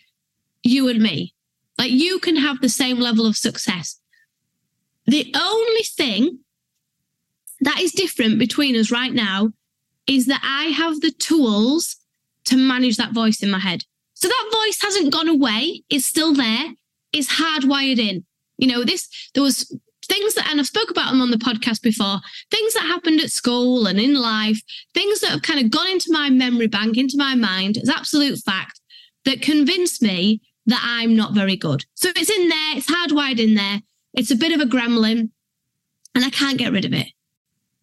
you 0.62 0.88
and 0.88 1.02
me. 1.02 1.34
Like 1.78 1.92
you 1.92 2.20
can 2.20 2.38
have 2.38 2.62
the 2.62 2.70
same 2.70 3.00
level 3.00 3.26
of 3.26 3.36
success. 3.36 4.00
The 5.06 5.34
only 5.36 5.84
thing 5.84 6.40
that 7.64 7.80
is 7.80 7.92
different 7.92 8.40
between 8.40 8.76
us 8.76 8.92
right 8.92 9.14
now 9.14 9.52
is 10.08 10.26
that 10.28 10.42
I 10.44 10.66
have 10.72 11.02
the 11.02 11.12
tools 11.12 11.98
to 12.46 12.58
manage 12.58 12.98
that 12.98 13.14
voice 13.14 13.42
in 13.42 13.52
my 13.52 13.60
head." 13.60 13.84
So 14.14 14.28
that 14.28 14.50
voice 14.52 14.82
hasn't 14.82 15.12
gone 15.14 15.28
away. 15.28 15.84
It's 15.90 16.06
still 16.06 16.34
there. 16.34 16.74
It's 17.12 17.34
hardwired 17.34 18.00
in. 18.00 18.26
You 18.58 18.68
know, 18.68 18.84
this, 18.84 19.10
there 19.34 19.44
was 19.44 19.76
things 20.06 20.34
that, 20.36 20.50
and 20.50 20.60
I've 20.60 20.68
spoke 20.68 20.90
about 20.90 21.10
them 21.10 21.22
on 21.22 21.32
the 21.32 21.38
podcast 21.38 21.82
before, 21.82 22.20
things 22.52 22.74
that 22.74 22.82
happened 22.82 23.20
at 23.20 23.32
school 23.32 23.88
and 23.88 24.00
in 24.00 24.16
life, 24.16 24.62
things 24.94 25.20
that 25.22 25.32
have 25.32 25.42
kind 25.42 25.60
of 25.60 25.72
gone 25.72 25.90
into 25.90 26.12
my 26.12 26.30
memory 26.30 26.68
bank, 26.68 26.98
into 26.98 27.18
my 27.18 27.36
mind 27.36 27.78
as 27.78 27.90
absolute 27.90 28.40
fact 28.40 28.80
that 29.26 29.42
convince 29.42 30.02
me 30.02 30.42
that 30.66 30.82
I'm 30.84 31.16
not 31.16 31.34
very 31.34 31.56
good. 31.56 31.86
So 31.96 32.10
it's 32.16 32.30
in 32.30 32.50
there, 32.50 32.78
it's 32.78 32.92
hardwired 32.92 33.40
in 33.40 33.56
there. 33.56 33.82
It's 34.14 34.32
a 34.32 34.36
bit 34.36 34.54
of 34.54 34.62
a 34.62 34.70
gremlin 34.70 35.30
and 36.16 36.24
I 36.24 36.30
can't 36.30 36.58
get 36.58 36.72
rid 36.72 36.86
of 36.86 36.94
it. 36.94 37.08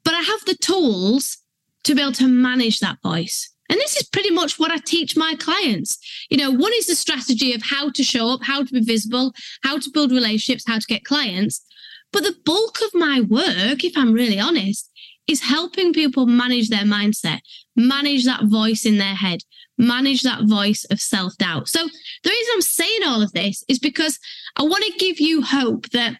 But 0.04 0.14
I 0.14 0.20
have 0.20 0.44
the 0.46 0.56
tools 0.56 1.38
to 1.84 1.94
be 1.94 2.02
able 2.02 2.12
to 2.12 2.28
manage 2.28 2.80
that 2.80 2.98
voice. 3.02 3.50
And 3.68 3.78
this 3.78 3.96
is 3.96 4.08
pretty 4.08 4.30
much 4.30 4.58
what 4.58 4.72
I 4.72 4.78
teach 4.78 5.16
my 5.16 5.36
clients. 5.38 5.98
You 6.28 6.38
know, 6.38 6.50
one 6.50 6.72
is 6.74 6.86
the 6.86 6.96
strategy 6.96 7.54
of 7.54 7.62
how 7.62 7.90
to 7.90 8.02
show 8.02 8.28
up, 8.30 8.40
how 8.42 8.64
to 8.64 8.72
be 8.72 8.80
visible, 8.80 9.32
how 9.62 9.78
to 9.78 9.90
build 9.90 10.10
relationships, 10.10 10.64
how 10.66 10.78
to 10.78 10.86
get 10.86 11.04
clients. 11.04 11.64
But 12.12 12.24
the 12.24 12.34
bulk 12.44 12.78
of 12.82 12.90
my 12.94 13.20
work, 13.20 13.84
if 13.84 13.96
I'm 13.96 14.12
really 14.12 14.40
honest, 14.40 14.90
is 15.28 15.42
helping 15.42 15.92
people 15.92 16.26
manage 16.26 16.68
their 16.68 16.84
mindset, 16.84 17.40
manage 17.76 18.24
that 18.24 18.44
voice 18.44 18.84
in 18.84 18.98
their 18.98 19.14
head, 19.14 19.40
manage 19.78 20.22
that 20.22 20.44
voice 20.44 20.84
of 20.90 21.00
self 21.00 21.36
doubt. 21.38 21.68
So 21.68 21.78
the 22.24 22.30
reason 22.30 22.52
I'm 22.54 22.62
saying 22.62 23.00
all 23.06 23.22
of 23.22 23.32
this 23.32 23.64
is 23.68 23.78
because 23.78 24.18
I 24.56 24.62
want 24.62 24.84
to 24.84 24.98
give 24.98 25.20
you 25.20 25.42
hope 25.42 25.88
that 25.90 26.18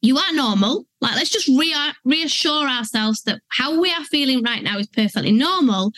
you 0.00 0.16
are 0.16 0.32
normal. 0.32 0.86
Like, 1.00 1.16
let's 1.16 1.30
just 1.30 1.48
re- 1.48 1.92
reassure 2.04 2.68
ourselves 2.68 3.22
that 3.22 3.40
how 3.48 3.80
we 3.80 3.92
are 3.92 4.04
feeling 4.04 4.42
right 4.42 4.62
now 4.62 4.78
is 4.78 4.88
perfectly 4.88 5.32
normal. 5.32 5.92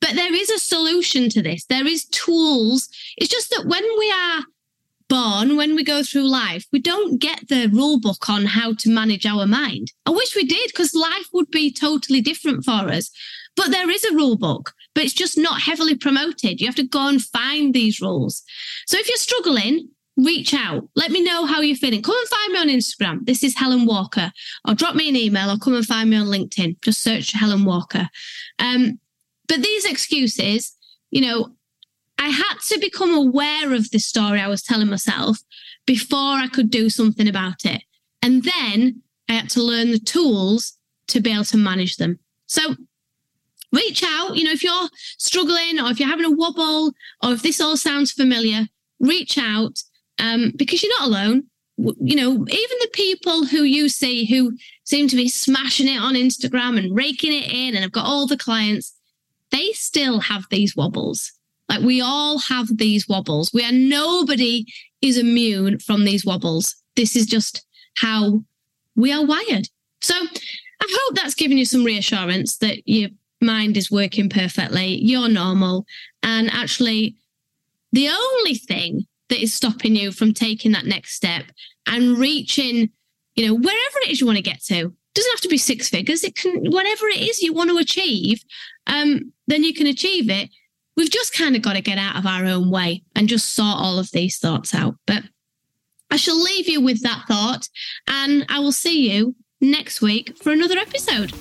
But 0.00 0.14
there 0.14 0.34
is 0.34 0.50
a 0.50 0.58
solution 0.58 1.28
to 1.30 1.42
this. 1.42 1.64
There 1.66 1.86
is 1.86 2.04
tools. 2.06 2.88
It's 3.16 3.30
just 3.30 3.50
that 3.50 3.66
when 3.66 3.84
we 3.98 4.10
are 4.10 4.42
born, 5.08 5.56
when 5.56 5.74
we 5.74 5.84
go 5.84 6.02
through 6.02 6.28
life, 6.28 6.66
we 6.72 6.80
don't 6.80 7.20
get 7.20 7.48
the 7.48 7.68
rule 7.68 8.00
book 8.00 8.28
on 8.28 8.46
how 8.46 8.74
to 8.74 8.90
manage 8.90 9.26
our 9.26 9.46
mind. 9.46 9.92
I 10.06 10.10
wish 10.10 10.34
we 10.34 10.44
did 10.44 10.68
because 10.68 10.94
life 10.94 11.28
would 11.32 11.50
be 11.50 11.72
totally 11.72 12.20
different 12.20 12.64
for 12.64 12.90
us. 12.90 13.10
But 13.56 13.70
there 13.70 13.88
is 13.88 14.04
a 14.04 14.14
rule 14.14 14.36
book, 14.36 14.72
but 14.94 15.04
it's 15.04 15.12
just 15.12 15.38
not 15.38 15.60
heavily 15.60 15.94
promoted. 15.94 16.60
You 16.60 16.66
have 16.66 16.74
to 16.76 16.86
go 16.86 17.08
and 17.08 17.22
find 17.22 17.72
these 17.72 18.00
rules. 18.00 18.42
So 18.86 18.98
if 18.98 19.08
you're 19.08 19.16
struggling, 19.16 19.88
reach 20.16 20.54
out. 20.54 20.88
Let 20.94 21.10
me 21.10 21.22
know 21.22 21.44
how 21.44 21.60
you're 21.60 21.76
feeling. 21.76 22.02
Come 22.02 22.16
and 22.16 22.28
find 22.28 22.52
me 22.52 22.58
on 22.60 22.68
Instagram. 22.68 23.26
This 23.26 23.42
is 23.42 23.56
Helen 23.56 23.86
Walker. 23.86 24.32
Or 24.66 24.74
drop 24.74 24.94
me 24.94 25.08
an 25.08 25.16
email 25.16 25.50
or 25.50 25.58
come 25.58 25.74
and 25.74 25.84
find 25.84 26.10
me 26.10 26.16
on 26.16 26.26
LinkedIn. 26.26 26.80
Just 26.82 27.00
search 27.00 27.32
Helen 27.32 27.64
Walker. 27.64 28.08
Um, 28.58 29.00
but 29.48 29.62
these 29.62 29.84
excuses, 29.84 30.76
you 31.10 31.20
know, 31.20 31.54
I 32.18 32.28
had 32.28 32.54
to 32.68 32.78
become 32.78 33.12
aware 33.12 33.74
of 33.74 33.90
the 33.90 33.98
story 33.98 34.40
I 34.40 34.48
was 34.48 34.62
telling 34.62 34.88
myself 34.88 35.38
before 35.84 36.36
I 36.36 36.48
could 36.48 36.70
do 36.70 36.88
something 36.88 37.28
about 37.28 37.64
it. 37.64 37.82
And 38.22 38.44
then 38.44 39.02
I 39.28 39.34
had 39.34 39.50
to 39.50 39.62
learn 39.62 39.90
the 39.90 39.98
tools 39.98 40.78
to 41.08 41.20
be 41.20 41.32
able 41.32 41.44
to 41.44 41.56
manage 41.56 41.96
them. 41.96 42.20
So 42.46 42.76
reach 43.72 44.02
out, 44.04 44.36
you 44.36 44.44
know, 44.44 44.52
if 44.52 44.62
you're 44.62 44.88
struggling 45.18 45.80
or 45.80 45.90
if 45.90 45.98
you're 45.98 46.08
having 46.08 46.24
a 46.24 46.30
wobble 46.30 46.92
or 47.22 47.32
if 47.32 47.42
this 47.42 47.60
all 47.60 47.76
sounds 47.76 48.12
familiar, 48.12 48.68
reach 49.00 49.36
out 49.36 49.82
um, 50.18 50.52
because 50.56 50.82
you're 50.82 51.00
not 51.00 51.08
alone. 51.08 51.44
You 51.76 52.14
know, 52.14 52.30
even 52.30 52.46
the 52.80 52.90
people 52.92 53.46
who 53.46 53.62
you 53.62 53.88
see 53.88 54.26
who 54.26 54.56
seem 54.84 55.08
to 55.08 55.16
be 55.16 55.28
smashing 55.28 55.88
it 55.88 56.00
on 56.00 56.14
Instagram 56.14 56.78
and 56.78 56.94
raking 56.94 57.32
it 57.32 57.50
in 57.50 57.74
and 57.74 57.78
have 57.78 57.90
got 57.90 58.06
all 58.06 58.26
the 58.28 58.36
clients, 58.36 58.94
they 59.50 59.72
still 59.72 60.20
have 60.20 60.44
these 60.50 60.76
wobbles. 60.76 61.32
Like 61.68 61.80
we 61.80 62.00
all 62.00 62.38
have 62.38 62.76
these 62.76 63.08
wobbles. 63.08 63.50
We 63.52 63.64
are 63.64 63.72
nobody 63.72 64.66
is 65.02 65.18
immune 65.18 65.78
from 65.80 66.04
these 66.04 66.24
wobbles. 66.24 66.76
This 66.94 67.16
is 67.16 67.26
just 67.26 67.64
how 67.96 68.44
we 68.94 69.12
are 69.12 69.24
wired. 69.24 69.68
So 70.00 70.14
I 70.14 70.98
hope 71.00 71.16
that's 71.16 71.34
given 71.34 71.58
you 71.58 71.64
some 71.64 71.84
reassurance 71.84 72.58
that 72.58 72.86
your 72.86 73.10
mind 73.40 73.76
is 73.76 73.90
working 73.90 74.28
perfectly, 74.28 74.98
you're 75.02 75.28
normal. 75.28 75.86
And 76.22 76.50
actually, 76.50 77.16
the 77.92 78.08
only 78.08 78.54
thing 78.54 79.06
that 79.28 79.42
is 79.42 79.54
stopping 79.54 79.96
you 79.96 80.12
from 80.12 80.32
taking 80.32 80.72
that 80.72 80.86
next 80.86 81.14
step 81.14 81.44
and 81.86 82.18
reaching, 82.18 82.90
you 83.34 83.46
know, 83.46 83.54
wherever 83.54 83.98
it 84.02 84.10
is 84.10 84.20
you 84.20 84.26
want 84.26 84.36
to 84.36 84.42
get 84.42 84.62
to, 84.64 84.94
doesn't 85.14 85.32
have 85.32 85.40
to 85.40 85.48
be 85.48 85.58
six 85.58 85.88
figures. 85.88 86.24
It 86.24 86.36
can, 86.36 86.70
whatever 86.70 87.06
it 87.06 87.20
is 87.20 87.40
you 87.40 87.52
want 87.52 87.70
to 87.70 87.78
achieve, 87.78 88.42
um, 88.86 89.32
then 89.46 89.62
you 89.62 89.72
can 89.72 89.86
achieve 89.86 90.28
it. 90.28 90.50
We've 90.96 91.10
just 91.10 91.34
kind 91.34 91.56
of 91.56 91.62
got 91.62 91.74
to 91.74 91.80
get 91.80 91.98
out 91.98 92.16
of 92.16 92.26
our 92.26 92.44
own 92.44 92.70
way 92.70 93.02
and 93.16 93.28
just 93.28 93.54
sort 93.54 93.76
all 93.78 93.98
of 93.98 94.10
these 94.12 94.38
thoughts 94.38 94.74
out. 94.74 94.96
But 95.06 95.24
I 96.10 96.16
shall 96.16 96.40
leave 96.40 96.68
you 96.68 96.80
with 96.80 97.02
that 97.02 97.24
thought 97.26 97.68
and 98.06 98.46
I 98.48 98.60
will 98.60 98.72
see 98.72 99.10
you 99.10 99.34
next 99.60 100.00
week 100.00 100.36
for 100.42 100.52
another 100.52 100.78
episode. 100.78 101.32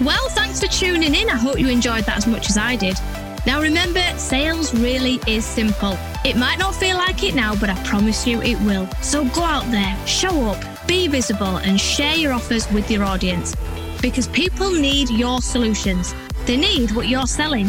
Well, 0.00 0.28
thanks 0.30 0.60
for 0.60 0.66
tuning 0.66 1.14
in. 1.14 1.30
I 1.30 1.36
hope 1.36 1.60
you 1.60 1.68
enjoyed 1.68 2.04
that 2.04 2.16
as 2.16 2.26
much 2.26 2.50
as 2.50 2.56
I 2.56 2.74
did. 2.74 2.96
Now, 3.44 3.60
remember, 3.60 4.02
sales 4.18 4.72
really 4.72 5.20
is 5.26 5.44
simple. 5.44 5.98
It 6.24 6.36
might 6.36 6.58
not 6.58 6.74
feel 6.76 6.96
like 6.96 7.24
it 7.24 7.34
now, 7.34 7.56
but 7.56 7.70
I 7.70 7.74
promise 7.84 8.26
you 8.26 8.40
it 8.42 8.58
will. 8.60 8.88
So 9.02 9.24
go 9.30 9.42
out 9.42 9.68
there, 9.70 9.96
show 10.06 10.44
up, 10.44 10.86
be 10.86 11.08
visible, 11.08 11.56
and 11.58 11.80
share 11.80 12.14
your 12.14 12.32
offers 12.32 12.70
with 12.70 12.90
your 12.90 13.02
audience 13.02 13.56
because 14.00 14.28
people 14.28 14.70
need 14.70 15.10
your 15.10 15.40
solutions. 15.40 16.14
They 16.46 16.56
need 16.56 16.92
what 16.92 17.08
you're 17.08 17.26
selling. 17.26 17.68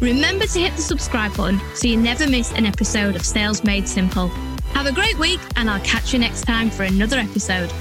Remember 0.00 0.46
to 0.46 0.58
hit 0.58 0.76
the 0.76 0.82
subscribe 0.82 1.36
button 1.36 1.60
so 1.74 1.88
you 1.88 1.96
never 1.96 2.28
miss 2.28 2.52
an 2.52 2.66
episode 2.66 3.16
of 3.16 3.24
Sales 3.24 3.64
Made 3.64 3.88
Simple. 3.88 4.28
Have 4.74 4.86
a 4.86 4.92
great 4.92 5.18
week, 5.18 5.40
and 5.56 5.70
I'll 5.70 5.80
catch 5.80 6.12
you 6.12 6.18
next 6.18 6.42
time 6.42 6.68
for 6.68 6.82
another 6.82 7.16
episode. 7.16 7.72